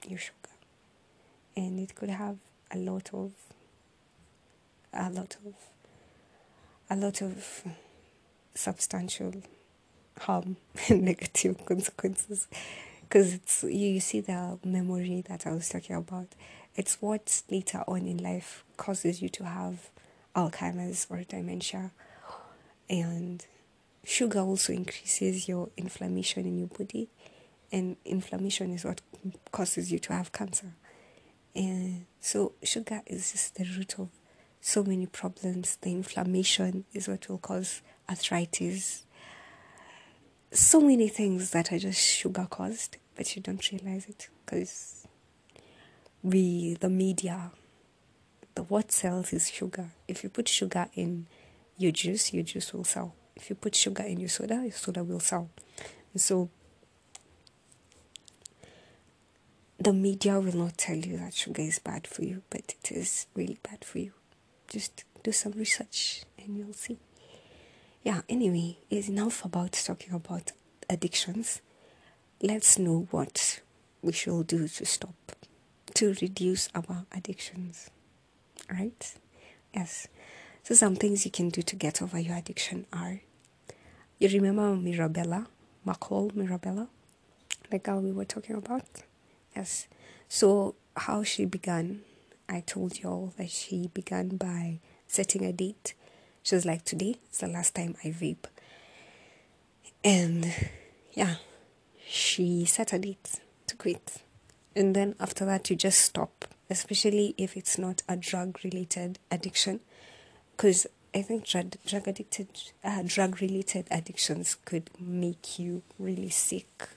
your 0.06 0.18
sugar 0.18 0.38
and 1.58 1.80
it 1.80 1.94
could 1.94 2.10
have 2.10 2.36
a 2.70 2.78
lot 2.78 3.10
of 3.12 3.32
a 4.92 5.10
lot 5.10 5.36
of 5.44 5.54
a 6.88 6.96
lot 6.96 7.20
of 7.20 7.64
substantial 8.54 9.34
harm 10.20 10.56
and 10.88 11.02
negative 11.02 11.64
consequences 11.64 12.46
because 13.02 13.34
it's 13.34 13.64
you 13.64 14.00
see 14.00 14.20
the 14.20 14.58
memory 14.64 15.24
that 15.28 15.46
I 15.46 15.52
was 15.52 15.68
talking 15.68 15.96
about 15.96 16.28
It's 16.76 17.02
what 17.02 17.42
later 17.50 17.82
on 17.88 18.06
in 18.06 18.18
life 18.18 18.62
causes 18.76 19.20
you 19.20 19.28
to 19.30 19.44
have 19.44 19.90
Alzheimer's 20.36 21.08
or 21.10 21.24
dementia. 21.24 21.90
And 22.88 23.44
sugar 24.04 24.38
also 24.40 24.72
increases 24.72 25.48
your 25.48 25.70
inflammation 25.76 26.46
in 26.46 26.56
your 26.56 26.68
body, 26.68 27.08
and 27.72 27.96
inflammation 28.04 28.72
is 28.72 28.84
what 28.84 29.00
causes 29.50 29.90
you 29.90 29.98
to 29.98 30.12
have 30.12 30.30
cancer. 30.30 30.72
And 31.58 32.06
so, 32.20 32.52
sugar 32.62 33.02
is 33.04 33.32
just 33.32 33.56
the 33.56 33.64
root 33.76 33.98
of 33.98 34.10
so 34.60 34.84
many 34.84 35.06
problems. 35.06 35.76
The 35.80 35.90
inflammation 35.90 36.84
is 36.94 37.08
what 37.08 37.28
will 37.28 37.38
cause 37.38 37.82
arthritis. 38.08 39.04
So 40.52 40.80
many 40.80 41.08
things 41.08 41.50
that 41.50 41.72
are 41.72 41.78
just 41.80 42.00
sugar 42.00 42.46
caused, 42.48 42.98
but 43.16 43.34
you 43.34 43.42
don't 43.42 43.72
realize 43.72 44.06
it 44.06 44.28
because 44.44 45.04
we, 46.22 46.74
the 46.74 46.88
media, 46.88 47.50
the 48.54 48.62
what 48.62 48.92
sells 48.92 49.32
is 49.32 49.50
sugar. 49.50 49.90
If 50.06 50.22
you 50.22 50.30
put 50.30 50.46
sugar 50.46 50.86
in 50.94 51.26
your 51.76 51.90
juice, 51.90 52.32
your 52.32 52.44
juice 52.44 52.72
will 52.72 52.84
sell. 52.84 53.16
If 53.34 53.50
you 53.50 53.56
put 53.56 53.74
sugar 53.74 54.04
in 54.04 54.20
your 54.20 54.28
soda, 54.28 54.60
your 54.62 54.70
soda 54.70 55.02
will 55.02 55.20
sell. 55.20 55.50
And 56.12 56.22
so 56.22 56.50
the 59.78 59.92
media 59.92 60.40
will 60.40 60.56
not 60.56 60.76
tell 60.76 60.96
you 60.96 61.16
that 61.18 61.34
sugar 61.34 61.62
is 61.62 61.78
bad 61.78 62.06
for 62.06 62.24
you, 62.24 62.42
but 62.50 62.74
it 62.82 62.90
is 62.90 63.26
really 63.34 63.58
bad 63.62 63.84
for 63.84 63.98
you. 63.98 64.12
Just 64.66 65.04
do 65.22 65.30
some 65.30 65.52
research 65.52 66.24
and 66.36 66.56
you'll 66.56 66.72
see. 66.72 66.98
Yeah, 68.02 68.22
anyway, 68.28 68.78
it's 68.90 69.08
enough 69.08 69.44
about 69.44 69.72
talking 69.72 70.14
about 70.14 70.52
addictions. 70.90 71.60
Let's 72.42 72.78
know 72.78 73.06
what 73.10 73.60
we 74.02 74.12
should 74.12 74.48
do 74.48 74.66
to 74.66 74.84
stop, 74.84 75.14
to 75.94 76.14
reduce 76.20 76.68
our 76.74 77.04
addictions. 77.12 77.90
Right? 78.70 79.14
Yes. 79.74 80.08
So, 80.64 80.74
some 80.74 80.96
things 80.96 81.24
you 81.24 81.30
can 81.30 81.48
do 81.50 81.62
to 81.62 81.76
get 81.76 82.02
over 82.02 82.18
your 82.18 82.36
addiction 82.36 82.86
are 82.92 83.20
you 84.18 84.28
remember 84.28 84.74
Mirabella, 84.74 85.46
McCall 85.86 86.34
Mirabella, 86.34 86.88
the 87.70 87.78
girl 87.78 88.00
we 88.00 88.10
were 88.10 88.24
talking 88.24 88.56
about? 88.56 88.82
Yes. 89.58 89.88
So, 90.28 90.76
how 90.96 91.24
she 91.24 91.44
began, 91.44 92.02
I 92.48 92.60
told 92.60 93.00
you 93.00 93.08
all 93.08 93.32
that 93.38 93.50
she 93.50 93.90
began 93.92 94.36
by 94.36 94.78
setting 95.08 95.44
a 95.44 95.52
date. 95.52 95.94
She 96.44 96.54
was 96.54 96.64
like, 96.64 96.84
Today 96.84 97.16
is 97.32 97.38
the 97.38 97.48
last 97.48 97.74
time 97.74 97.96
I 98.04 98.10
vape. 98.10 98.46
And 100.04 100.54
yeah, 101.12 101.34
she 102.06 102.66
set 102.66 102.92
a 102.92 103.00
date 103.00 103.40
to 103.66 103.74
quit. 103.74 104.22
And 104.76 104.94
then 104.94 105.16
after 105.18 105.44
that, 105.46 105.68
you 105.70 105.74
just 105.74 106.02
stop, 106.02 106.44
especially 106.70 107.34
if 107.36 107.56
it's 107.56 107.78
not 107.78 108.02
a 108.08 108.16
drug 108.16 108.60
related 108.62 109.18
addiction. 109.28 109.80
Because 110.56 110.86
I 111.12 111.22
think 111.22 111.44
drug, 111.44 111.74
drug 111.84 112.06
addicted, 112.06 112.46
uh, 112.84 113.02
drug 113.04 113.40
related 113.42 113.88
addictions 113.90 114.56
could 114.64 114.88
make 115.00 115.58
you 115.58 115.82
really 115.98 116.30
sick, 116.30 116.90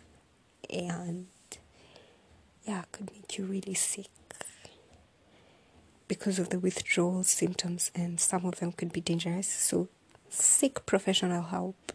and 0.70 1.26
yeah, 2.72 2.84
could 2.94 3.12
make 3.12 3.38
you 3.38 3.44
really 3.44 3.74
sick 3.74 4.08
because 6.08 6.40
of 6.40 6.50
the 6.50 6.60
withdrawal 6.60 7.22
symptoms, 7.24 7.92
and 7.94 8.18
some 8.18 8.46
of 8.46 8.60
them 8.60 8.72
could 8.72 8.94
be 8.94 9.02
dangerous. 9.02 9.48
So, 9.48 9.90
seek 10.30 10.86
professional 10.86 11.44
help. 11.44 11.92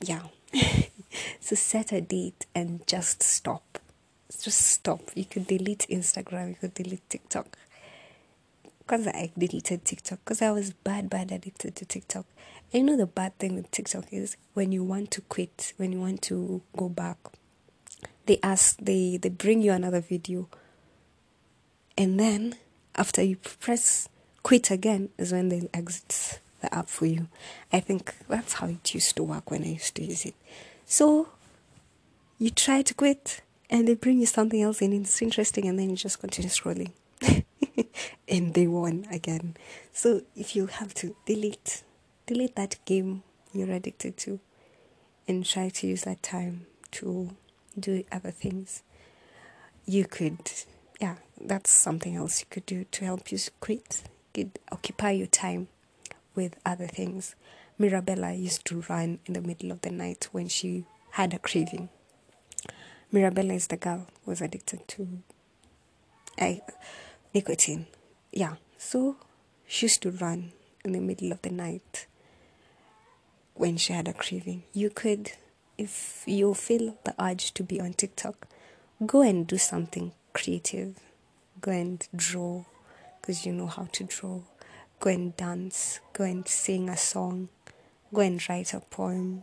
Yeah, 0.00 0.22
so 1.40 1.56
set 1.56 1.90
a 1.90 2.00
date 2.00 2.46
and 2.54 2.86
just 2.86 3.24
stop. 3.24 3.80
Just 4.40 4.62
stop. 4.62 5.02
You 5.16 5.24
could 5.24 5.48
delete 5.48 5.86
Instagram. 5.90 6.50
You 6.50 6.54
could 6.54 6.74
delete 6.74 7.08
TikTok 7.08 7.58
because 8.78 9.08
I 9.08 9.32
deleted 9.36 9.84
TikTok 9.84 10.20
because 10.24 10.42
I 10.42 10.52
was 10.52 10.72
bad, 10.72 11.10
bad 11.10 11.32
addicted 11.32 11.74
to 11.76 11.84
TikTok. 11.84 12.26
And 12.72 12.82
you 12.82 12.86
know 12.86 12.96
the 12.96 13.06
bad 13.06 13.36
thing 13.38 13.56
with 13.56 13.70
TikTok 13.72 14.12
is 14.12 14.36
when 14.52 14.70
you 14.70 14.84
want 14.84 15.10
to 15.12 15.22
quit, 15.22 15.72
when 15.76 15.90
you 15.90 16.00
want 16.00 16.22
to 16.22 16.62
go 16.76 16.88
back, 16.88 17.18
they 18.26 18.38
ask, 18.42 18.78
they 18.80 19.16
they 19.16 19.28
bring 19.28 19.62
you 19.62 19.72
another 19.72 20.00
video, 20.00 20.48
and 21.96 22.18
then 22.18 22.56
after 22.96 23.22
you 23.22 23.36
press 23.36 24.08
quit 24.42 24.70
again 24.70 25.08
is 25.18 25.32
when 25.32 25.48
they 25.48 25.68
exit 25.74 26.38
the 26.60 26.72
app 26.74 26.88
for 26.88 27.06
you. 27.06 27.28
I 27.72 27.80
think 27.80 28.14
that's 28.28 28.54
how 28.54 28.68
it 28.68 28.94
used 28.94 29.16
to 29.16 29.24
work 29.24 29.50
when 29.50 29.62
I 29.62 29.68
used 29.68 29.94
to 29.96 30.04
use 30.04 30.24
it. 30.24 30.34
So 30.86 31.28
you 32.38 32.50
try 32.50 32.82
to 32.82 32.94
quit, 32.94 33.40
and 33.68 33.88
they 33.88 33.94
bring 33.94 34.20
you 34.20 34.26
something 34.26 34.60
else, 34.62 34.80
and 34.80 34.94
it's 34.94 35.20
interesting, 35.22 35.66
and 35.66 35.78
then 35.78 35.90
you 35.90 35.96
just 35.96 36.20
continue 36.20 36.50
scrolling. 36.50 36.92
and 38.28 38.54
they 38.54 38.66
won 38.66 39.06
again. 39.10 39.56
So 39.92 40.22
if 40.36 40.54
you 40.54 40.66
have 40.66 40.94
to 40.94 41.16
delete, 41.26 41.82
delete 42.26 42.56
that 42.56 42.76
game 42.84 43.22
you're 43.52 43.70
addicted 43.70 44.16
to, 44.18 44.40
and 45.26 45.44
try 45.44 45.68
to 45.68 45.86
use 45.86 46.02
that 46.02 46.22
time 46.22 46.66
to 46.92 47.30
do 47.78 48.04
other 48.10 48.30
things. 48.30 48.82
You 49.86 50.04
could, 50.04 50.50
yeah, 51.00 51.16
that's 51.40 51.70
something 51.70 52.16
else 52.16 52.40
you 52.40 52.46
could 52.50 52.66
do 52.66 52.84
to 52.84 53.04
help 53.04 53.30
you 53.30 53.38
quit. 53.60 54.02
Could 54.32 54.58
occupy 54.72 55.12
your 55.12 55.26
time 55.26 55.68
with 56.34 56.56
other 56.64 56.86
things. 56.86 57.34
Mirabella 57.78 58.32
used 58.32 58.64
to 58.66 58.84
run 58.88 59.18
in 59.26 59.34
the 59.34 59.40
middle 59.40 59.70
of 59.70 59.80
the 59.82 59.90
night 59.90 60.28
when 60.32 60.48
she 60.48 60.84
had 61.12 61.34
a 61.34 61.38
craving. 61.38 61.88
Mirabella 63.12 63.54
is 63.54 63.68
the 63.68 63.76
girl 63.76 64.06
who 64.24 64.30
was 64.30 64.40
addicted 64.40 64.86
to 64.88 65.22
I, 66.38 66.62
nicotine. 67.32 67.86
Yeah, 68.32 68.54
so 68.76 69.16
she 69.66 69.86
used 69.86 70.02
to 70.02 70.10
run 70.10 70.52
in 70.84 70.92
the 70.92 71.00
middle 71.00 71.30
of 71.30 71.42
the 71.42 71.50
night 71.50 72.06
when 73.54 73.76
she 73.76 73.92
had 73.92 74.08
a 74.08 74.12
craving. 74.12 74.64
You 74.72 74.90
could, 74.90 75.32
if 75.76 76.22
you 76.26 76.54
feel 76.54 76.96
the 77.04 77.14
urge 77.18 77.52
to 77.54 77.62
be 77.62 77.80
on 77.80 77.94
TikTok, 77.94 78.46
go 79.04 79.22
and 79.22 79.46
do 79.46 79.58
something 79.58 80.12
creative. 80.32 80.98
Go 81.60 81.72
and 81.72 82.06
draw 82.14 82.64
because 83.20 83.46
you 83.46 83.52
know 83.52 83.66
how 83.66 83.88
to 83.92 84.04
draw. 84.04 84.40
Go 85.00 85.10
and 85.10 85.36
dance. 85.36 86.00
Go 86.12 86.24
and 86.24 86.46
sing 86.46 86.88
a 86.88 86.96
song. 86.96 87.48
Go 88.12 88.20
and 88.20 88.48
write 88.48 88.74
a 88.74 88.80
poem. 88.80 89.42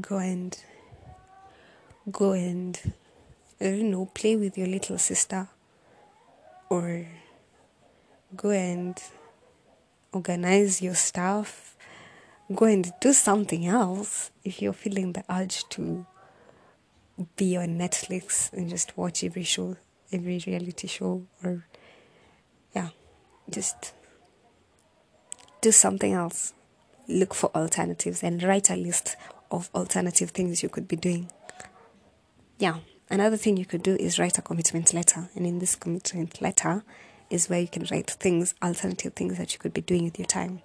Go 0.00 0.18
and 0.18 0.56
go 2.10 2.32
and 2.32 2.92
I 3.60 3.64
don't 3.64 3.90
know, 3.90 4.06
play 4.06 4.36
with 4.36 4.56
your 4.56 4.68
little 4.68 4.98
sister 4.98 5.48
or 6.70 7.06
go 8.36 8.50
and 8.50 9.02
organize 10.12 10.80
your 10.80 10.94
stuff, 10.94 11.76
go 12.54 12.66
and 12.66 12.92
do 13.00 13.12
something 13.12 13.66
else 13.66 14.30
if 14.44 14.62
you're 14.62 14.72
feeling 14.72 15.12
the 15.12 15.24
urge 15.30 15.68
to 15.70 16.06
be 17.36 17.56
on 17.56 17.78
Netflix 17.78 18.52
and 18.52 18.68
just 18.68 18.96
watch 18.96 19.24
every 19.24 19.42
show, 19.42 19.76
every 20.12 20.42
reality 20.46 20.86
show, 20.86 21.26
or 21.42 21.66
yeah, 22.74 22.88
just 23.50 23.92
do 25.60 25.72
something 25.72 26.12
else. 26.12 26.54
Look 27.06 27.34
for 27.34 27.50
alternatives 27.56 28.22
and 28.22 28.42
write 28.42 28.70
a 28.70 28.76
list 28.76 29.16
of 29.50 29.70
alternative 29.74 30.30
things 30.30 30.62
you 30.62 30.68
could 30.68 30.86
be 30.86 30.96
doing. 30.96 31.30
Yeah. 32.58 32.78
Another 33.10 33.38
thing 33.38 33.56
you 33.56 33.64
could 33.64 33.82
do 33.82 33.96
is 33.96 34.18
write 34.18 34.36
a 34.36 34.42
commitment 34.42 34.92
letter. 34.92 35.30
And 35.34 35.46
in 35.46 35.58
this 35.58 35.74
commitment 35.74 36.42
letter 36.42 36.84
is 37.30 37.48
where 37.48 37.60
you 37.60 37.68
can 37.68 37.86
write 37.90 38.10
things, 38.10 38.54
alternative 38.62 39.14
things 39.14 39.38
that 39.38 39.54
you 39.54 39.58
could 39.58 39.72
be 39.72 39.80
doing 39.80 40.04
with 40.04 40.18
your 40.18 40.26
time. 40.26 40.60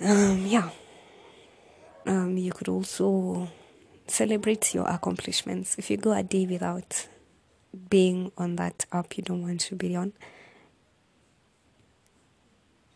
Um, 0.00 0.46
yeah. 0.46 0.70
Um, 2.06 2.36
you 2.36 2.52
could 2.52 2.68
also 2.68 3.48
celebrate 4.06 4.74
your 4.74 4.88
accomplishments. 4.88 5.76
If 5.78 5.90
you 5.90 5.96
go 5.96 6.12
a 6.12 6.22
day 6.22 6.46
without 6.46 7.08
being 7.88 8.32
on 8.36 8.56
that 8.56 8.84
app 8.90 9.16
you 9.16 9.22
don't 9.22 9.42
want 9.42 9.60
to 9.60 9.76
be 9.76 9.94
on, 9.94 10.12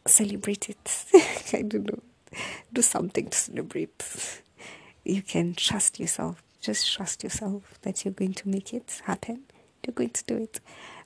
celebrate 0.06 0.68
it. 0.70 1.04
I 1.52 1.62
don't 1.62 1.86
know. 1.86 2.02
Do 2.72 2.82
something 2.82 3.28
to 3.28 3.36
celebrate. 3.36 4.42
You 5.04 5.22
can 5.22 5.54
trust 5.54 6.00
yourself 6.00 6.42
just 6.64 6.90
trust 6.90 7.22
yourself 7.22 7.78
that 7.82 8.04
you're 8.04 8.14
going 8.14 8.32
to 8.32 8.48
make 8.48 8.72
it 8.72 9.02
happen. 9.04 9.42
You're 9.84 9.92
going 9.92 10.10
to 10.10 10.24
do 10.24 10.36
it. 10.38 10.60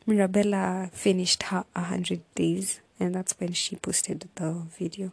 Mirabella 0.07 0.89
finished 0.93 1.43
her 1.45 1.65
100 1.73 2.21
days, 2.37 2.81
and 3.01 3.15
that's 3.15 3.35
when 3.39 3.53
she 3.53 3.75
posted 3.75 4.29
the 4.37 4.53
video. 4.79 5.13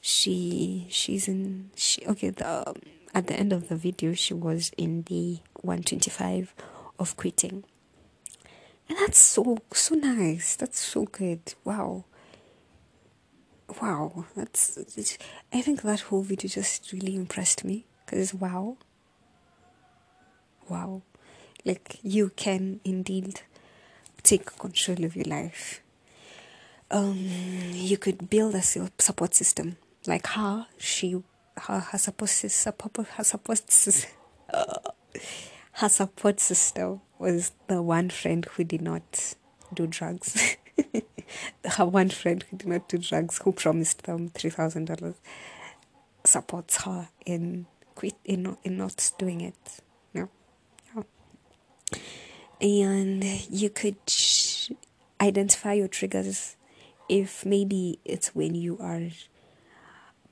She 0.00 0.86
she's 0.90 1.28
in 1.28 1.70
she 1.76 2.04
okay 2.06 2.30
the 2.30 2.74
at 3.12 3.26
the 3.26 3.34
end 3.34 3.52
of 3.52 3.68
the 3.68 3.76
video 3.76 4.14
she 4.14 4.32
was 4.34 4.70
in 4.76 5.02
the 5.02 5.38
125 5.62 6.54
of 6.98 7.16
quitting. 7.16 7.64
And 8.88 8.98
that's 8.98 9.18
so 9.18 9.58
so 9.72 9.94
nice. 9.94 10.56
That's 10.56 10.80
so 10.80 11.04
good. 11.04 11.54
Wow. 11.64 12.04
Wow, 13.80 14.24
that's 14.34 14.78
I 15.52 15.60
think 15.60 15.82
that 15.82 16.00
whole 16.00 16.22
video 16.22 16.48
just 16.48 16.92
really 16.92 17.14
impressed 17.14 17.64
me 17.64 17.84
because 18.04 18.34
wow 18.34 18.76
wow. 20.70 21.02
Like 21.64 21.98
you 22.02 22.30
can 22.30 22.80
indeed 22.84 23.42
take 24.22 24.56
control 24.58 25.04
of 25.04 25.14
your 25.16 25.26
life. 25.26 25.82
Um, 26.90 27.28
you 27.72 27.98
could 27.98 28.30
build 28.30 28.54
a 28.54 28.62
support 28.62 29.34
system 29.34 29.76
like 30.06 30.26
her. 30.28 30.66
She 30.78 31.22
her 31.56 31.80
her 31.80 31.98
support 31.98 32.30
her 32.30 33.24
support 33.24 33.60
her 35.72 35.88
support 35.88 36.40
system 36.40 37.00
was 37.18 37.52
the 37.68 37.82
one 37.82 38.10
friend 38.10 38.44
who 38.44 38.64
did 38.64 38.82
not 38.82 39.34
do 39.72 39.86
drugs. 39.86 40.56
her 41.64 41.86
one 41.86 42.08
friend 42.08 42.44
who 42.44 42.56
did 42.56 42.68
not 42.68 42.88
do 42.88 42.98
drugs, 42.98 43.38
who 43.38 43.52
promised 43.52 44.04
them 44.04 44.28
three 44.30 44.50
thousand 44.50 44.86
dollars, 44.86 45.16
supports 46.24 46.84
her 46.84 47.08
in 47.26 47.66
quit 47.94 48.14
in 48.24 48.42
not 48.42 48.58
in 48.64 48.78
not 48.78 49.12
doing 49.18 49.40
it. 49.40 49.80
No, 50.14 50.28
no. 50.94 51.04
And 52.60 53.24
you 53.50 53.70
could 53.70 53.96
identify 55.20 55.74
your 55.74 55.88
triggers 55.88 56.56
if 57.08 57.44
maybe 57.44 57.98
it's 58.04 58.34
when 58.34 58.54
you 58.54 58.78
are 58.80 59.02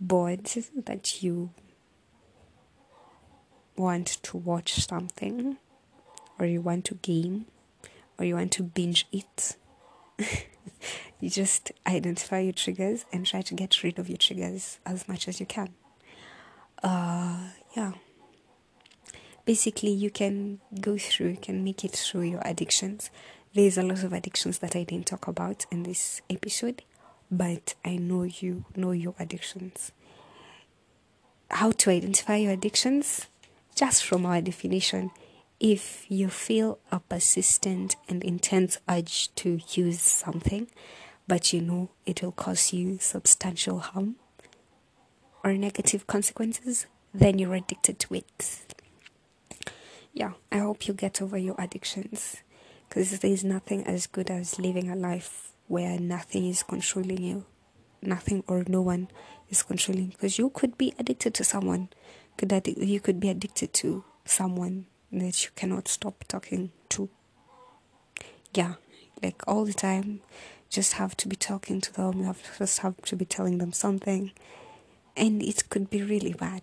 bored 0.01 0.45
that 0.77 1.23
you 1.23 1.51
want 3.77 4.07
to 4.23 4.37
watch 4.37 4.75
something 4.75 5.57
or 6.39 6.47
you 6.47 6.61
want 6.61 6.85
to 6.85 6.95
game 6.95 7.47
or 8.19 8.25
you 8.25 8.35
want 8.35 8.53
to 8.53 8.63
binge 8.63 9.07
eat 9.13 9.57
you 11.21 11.31
just 11.31 11.73
identify 11.87 12.41
your 12.41 12.53
triggers 12.53 13.05
and 13.13 13.27
try 13.27 13.43
to 13.43 13.55
get 13.55 13.83
rid 13.83 13.99
of 13.99 14.09
your 14.09 14.19
triggers 14.19 14.79
as 14.85 15.09
much 15.09 15.29
as 15.29 15.41
you 15.41 15.47
can. 15.47 15.71
Uh 16.83 17.51
yeah. 17.77 17.93
Basically 19.45 19.91
you 19.91 20.11
can 20.11 20.61
go 20.81 20.99
through 20.99 21.29
you 21.31 21.37
can 21.37 21.65
make 21.65 21.85
it 21.85 21.93
through 21.93 22.23
your 22.23 22.43
addictions. 22.45 23.11
There's 23.55 23.79
a 23.79 23.83
lot 23.83 24.05
of 24.05 24.13
addictions 24.13 24.59
that 24.59 24.77
i 24.77 24.85
didn't 24.85 25.07
talk 25.07 25.27
about 25.27 25.67
in 25.73 25.83
this 25.83 26.21
episode 26.29 26.83
but 27.31 27.75
i 27.85 27.97
know 27.97 28.23
you 28.23 28.65
know 28.77 28.93
your 28.93 29.15
addictions 29.19 29.93
how 31.51 31.71
to 31.71 31.91
identify 31.91 32.37
your 32.37 32.53
addictions 32.53 33.27
just 33.75 34.05
from 34.05 34.27
our 34.27 34.41
definition 34.41 35.11
if 35.61 36.07
you 36.09 36.29
feel 36.29 36.79
a 36.93 37.01
persistent 37.01 37.97
and 38.09 38.23
intense 38.23 38.79
urge 38.89 39.35
to 39.35 39.61
use 39.73 40.01
something, 40.01 40.69
but 41.27 41.53
you 41.53 41.61
know 41.61 41.91
it 42.07 42.23
will 42.23 42.33
cause 42.33 42.73
you 42.73 42.99
substantial 43.01 43.81
harm 43.81 44.17
or 45.43 45.53
negative 45.55 46.07
consequences, 46.07 46.87
then 47.13 47.39
you're 47.39 47.55
addicted 47.55 47.99
to 47.99 48.15
it. 48.15 48.75
Yeah, 50.13 50.33
I 50.51 50.59
hope 50.59 50.87
you 50.87 50.95
get 50.95 51.21
over 51.21 51.37
your 51.39 51.57
addictions 51.59 52.37
because 52.89 53.19
there's 53.19 53.45
nothing 53.45 53.85
as 53.85 54.07
good 54.07 54.31
as 54.31 54.59
living 54.59 54.91
a 54.91 54.97
life 54.97 55.53
where 55.69 55.99
nothing 55.99 56.49
is 56.49 56.63
controlling 56.63 57.23
you, 57.23 57.45
nothing 58.03 58.43
or 58.49 58.65
no 58.67 58.83
one 58.83 59.09
is 59.49 59.63
controlling. 59.63 60.09
Because 60.09 60.39
you 60.39 60.51
could 60.51 60.77
be 60.77 60.95
addicted 60.99 61.35
to 61.35 61.45
someone, 61.45 61.91
could 62.37 62.51
you 62.79 63.01
could 63.01 63.21
be 63.21 63.29
addicted 63.29 63.73
to 63.75 64.05
someone 64.25 64.87
that 65.13 65.45
you 65.45 65.51
cannot 65.55 65.89
stop 65.89 66.25
talking 66.27 66.73
to. 66.91 67.09
Yeah, 68.55 68.75
like 69.23 69.43
all 69.47 69.65
the 69.65 69.75
time, 69.75 70.21
just 70.71 70.95
have 70.95 71.17
to 71.19 71.29
be 71.29 71.37
talking 71.37 71.81
to 71.81 71.93
them, 71.93 72.21
you 72.21 72.25
have 72.25 72.59
just 72.59 72.81
have 72.81 72.97
to 73.03 73.17
be 73.17 73.25
telling 73.25 73.59
them 73.59 73.73
something, 73.73 74.33
and 75.17 75.43
it 75.43 75.69
could 75.69 75.91
be 75.91 76.03
really 76.03 76.33
bad. 76.33 76.63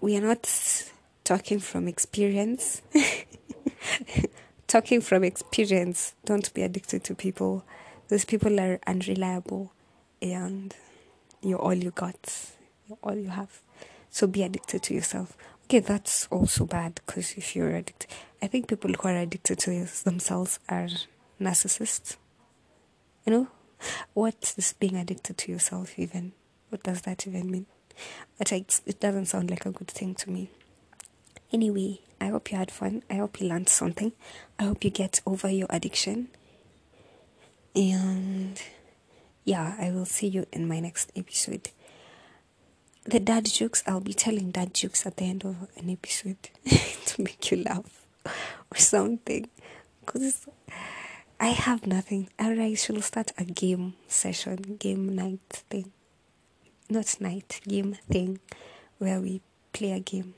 We 0.00 0.16
are 0.16 0.20
not 0.20 0.50
talking 1.22 1.60
from 1.60 1.88
experience. 1.88 2.82
talking 4.74 5.00
from 5.00 5.22
experience, 5.22 6.14
don't 6.24 6.52
be 6.52 6.60
addicted 6.60 7.04
to 7.04 7.14
people. 7.14 7.64
Those 8.08 8.24
people 8.24 8.58
are 8.58 8.80
unreliable 8.88 9.72
and 10.20 10.74
you're 11.40 11.60
all 11.60 11.74
you 11.74 11.92
got, 11.92 12.50
you're 12.88 12.98
all 13.00 13.14
you 13.14 13.28
have. 13.28 13.60
So 14.10 14.26
be 14.26 14.42
addicted 14.42 14.82
to 14.82 14.94
yourself. 14.94 15.36
Okay, 15.66 15.78
that's 15.78 16.26
also 16.26 16.66
bad 16.66 17.00
because 17.06 17.34
if 17.36 17.54
you're 17.54 17.76
addicted, 17.76 18.10
I 18.42 18.48
think 18.48 18.66
people 18.66 18.90
who 18.92 19.08
are 19.08 19.16
addicted 19.16 19.60
to 19.60 19.86
themselves 20.02 20.58
are 20.68 20.88
narcissists. 21.40 22.16
You 23.24 23.32
know, 23.32 23.48
what 24.12 24.54
is 24.56 24.72
being 24.72 24.96
addicted 24.96 25.38
to 25.38 25.52
yourself 25.52 25.96
even? 26.00 26.32
What 26.70 26.82
does 26.82 27.02
that 27.02 27.28
even 27.28 27.48
mean? 27.48 27.66
But 28.38 28.50
it 28.50 28.98
doesn't 28.98 29.26
sound 29.26 29.50
like 29.50 29.66
a 29.66 29.70
good 29.70 29.92
thing 29.92 30.16
to 30.16 30.30
me. 30.30 30.50
Anyway, 31.54 32.00
I 32.20 32.26
hope 32.26 32.50
you 32.50 32.58
had 32.58 32.70
fun. 32.70 33.02
I 33.08 33.14
hope 33.14 33.40
you 33.40 33.48
learned 33.48 33.70
something. 33.70 34.12
I 34.58 34.64
hope 34.64 34.84
you 34.84 34.90
get 34.90 35.20
over 35.24 35.48
your 35.48 35.68
addiction. 35.70 36.28
And 37.74 38.60
yeah, 39.44 39.74
I 39.78 39.90
will 39.90 40.04
see 40.04 40.28
you 40.28 40.46
in 40.52 40.68
my 40.68 40.80
next 40.80 41.10
episode 41.16 41.70
the 43.04 43.20
dad 43.20 43.44
jokes, 43.46 43.82
I'll 43.86 44.00
be 44.00 44.14
telling 44.14 44.50
dad 44.50 44.74
jokes 44.74 45.06
at 45.06 45.16
the 45.18 45.24
end 45.24 45.44
of 45.44 45.56
an 45.76 45.90
episode 45.90 46.38
to 47.06 47.22
make 47.22 47.50
you 47.50 47.62
laugh 47.62 48.06
or 48.24 48.76
something. 48.76 49.48
Because 50.00 50.46
I 51.38 51.48
have 51.48 51.86
nothing. 51.86 52.28
Alright, 52.40 52.58
I 52.58 52.74
should 52.74 53.02
start 53.04 53.32
a 53.36 53.44
game 53.44 53.94
session, 54.08 54.76
game 54.78 55.14
night 55.14 55.64
thing. 55.70 55.92
Not 56.88 57.20
night, 57.20 57.60
game 57.66 57.96
thing 58.10 58.40
where 58.98 59.20
we 59.20 59.42
play 59.72 59.92
a 59.92 60.00
game. 60.00 60.34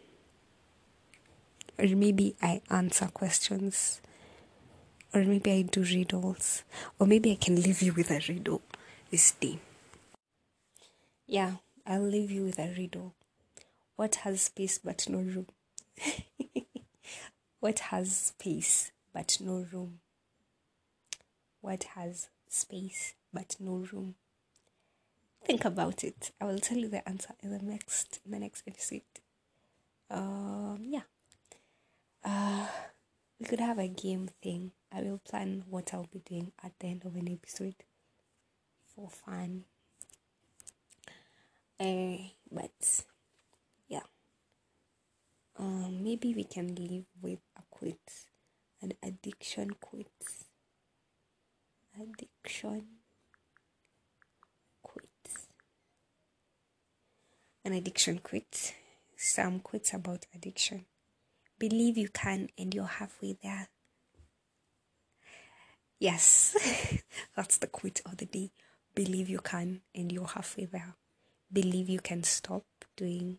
Or 1.78 1.86
maybe 1.86 2.36
I 2.42 2.62
answer 2.70 3.06
questions. 3.06 4.00
Or 5.14 5.22
maybe 5.22 5.52
I 5.52 5.62
do 5.62 5.82
riddles. 5.82 6.64
Or 6.98 7.06
maybe 7.06 7.32
I 7.32 7.36
can 7.36 7.56
leave 7.56 7.82
you 7.82 7.92
with 7.92 8.10
a 8.10 8.20
riddle 8.28 8.62
this 9.10 9.32
day. 9.32 9.58
Yeah. 11.26 11.56
I'll 11.86 12.02
leave 12.02 12.30
you 12.32 12.44
with 12.44 12.58
a 12.58 12.74
riddle. 12.76 13.14
What 13.94 14.16
has 14.16 14.42
space 14.42 14.78
but 14.78 15.08
no 15.08 15.18
room? 15.18 15.46
what 17.60 17.78
has 17.78 18.16
space 18.16 18.90
but 19.14 19.38
no 19.40 19.64
room? 19.72 20.00
What 21.60 21.84
has 21.94 22.28
space 22.48 23.14
but 23.32 23.56
no 23.60 23.86
room? 23.92 24.16
Think 25.44 25.64
about 25.64 26.02
it. 26.02 26.32
I 26.40 26.44
will 26.44 26.58
tell 26.58 26.76
you 26.76 26.88
the 26.88 27.08
answer 27.08 27.34
in 27.40 27.50
the 27.50 27.60
next 27.64 28.18
in 28.24 28.32
the 28.32 28.40
next 28.40 28.64
episode. 28.66 29.02
Um 30.10 30.80
yeah. 30.88 31.02
Uh 32.26 32.66
we 33.38 33.46
could 33.46 33.60
have 33.60 33.78
a 33.78 33.88
game 33.88 34.28
thing. 34.42 34.72
I 34.92 35.02
will 35.02 35.18
plan 35.18 35.64
what 35.68 35.92
I'll 35.92 36.08
be 36.10 36.20
doing 36.20 36.52
at 36.64 36.72
the 36.78 36.86
end 36.86 37.04
of 37.04 37.16
an 37.16 37.28
episode 37.28 37.74
for 38.94 39.10
fun. 39.10 39.64
Uh, 41.78 42.16
but 42.50 43.02
yeah, 43.88 44.00
um, 45.58 46.02
maybe 46.02 46.34
we 46.34 46.44
can 46.44 46.74
live 46.74 47.04
with 47.20 47.40
a 47.58 47.62
quit, 47.70 48.00
an 48.80 48.94
addiction 49.02 49.72
quit, 49.72 50.06
addiction 52.00 52.86
quit, 54.82 55.10
an 57.66 57.72
addiction 57.74 58.18
quit. 58.20 58.74
Some 59.18 59.60
quits 59.60 59.92
about 59.92 60.24
addiction. 60.34 60.86
Believe 61.58 61.96
you 61.96 62.08
can, 62.08 62.48
and 62.58 62.74
you're 62.74 62.84
halfway 62.84 63.36
there. 63.42 63.68
Yes, 65.98 66.54
that's 67.36 67.58
the 67.58 67.66
quit 67.66 68.02
of 68.04 68.18
the 68.18 68.26
day. 68.26 68.50
Believe 68.94 69.28
you 69.28 69.38
can, 69.38 69.80
and 69.94 70.12
you're 70.12 70.26
halfway 70.26 70.66
there. 70.66 70.94
Believe 71.52 71.88
you 71.88 72.00
can 72.00 72.22
stop 72.22 72.64
doing 72.96 73.38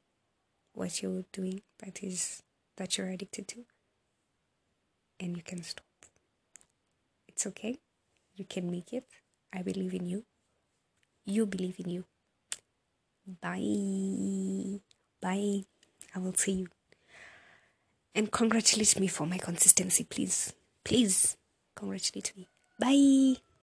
what 0.74 1.02
you're 1.02 1.26
doing 1.32 1.62
that 1.80 2.04
is 2.04 2.44
that 2.78 2.98
you're 2.98 3.10
addicted 3.10 3.48
to 3.48 3.65
and 5.20 5.36
you 5.36 5.44
can 5.44 5.63
stop. 5.63 5.86
It's 7.28 7.46
okay. 7.48 7.80
You 8.36 8.46
can 8.46 8.70
make 8.70 8.94
it. 8.94 9.06
I 9.54 9.62
believe 9.62 9.94
in 9.94 10.06
you. 10.06 10.24
You 11.26 11.46
believe 11.46 11.80
in 11.80 11.90
you. 11.90 12.06
Bye. 13.42 14.80
Bye. 15.22 15.65
I 16.15 16.20
will 16.20 16.36
see 16.36 16.54
you 16.54 16.68
and 18.18 18.32
congratulate 18.32 19.00
me 19.00 19.08
for 19.08 19.26
my 19.26 19.38
consistency 19.38 20.04
please. 20.04 20.54
Please 20.84 21.38
congratulate 21.76 22.34
me. 22.36 22.48
Bye 22.80 23.46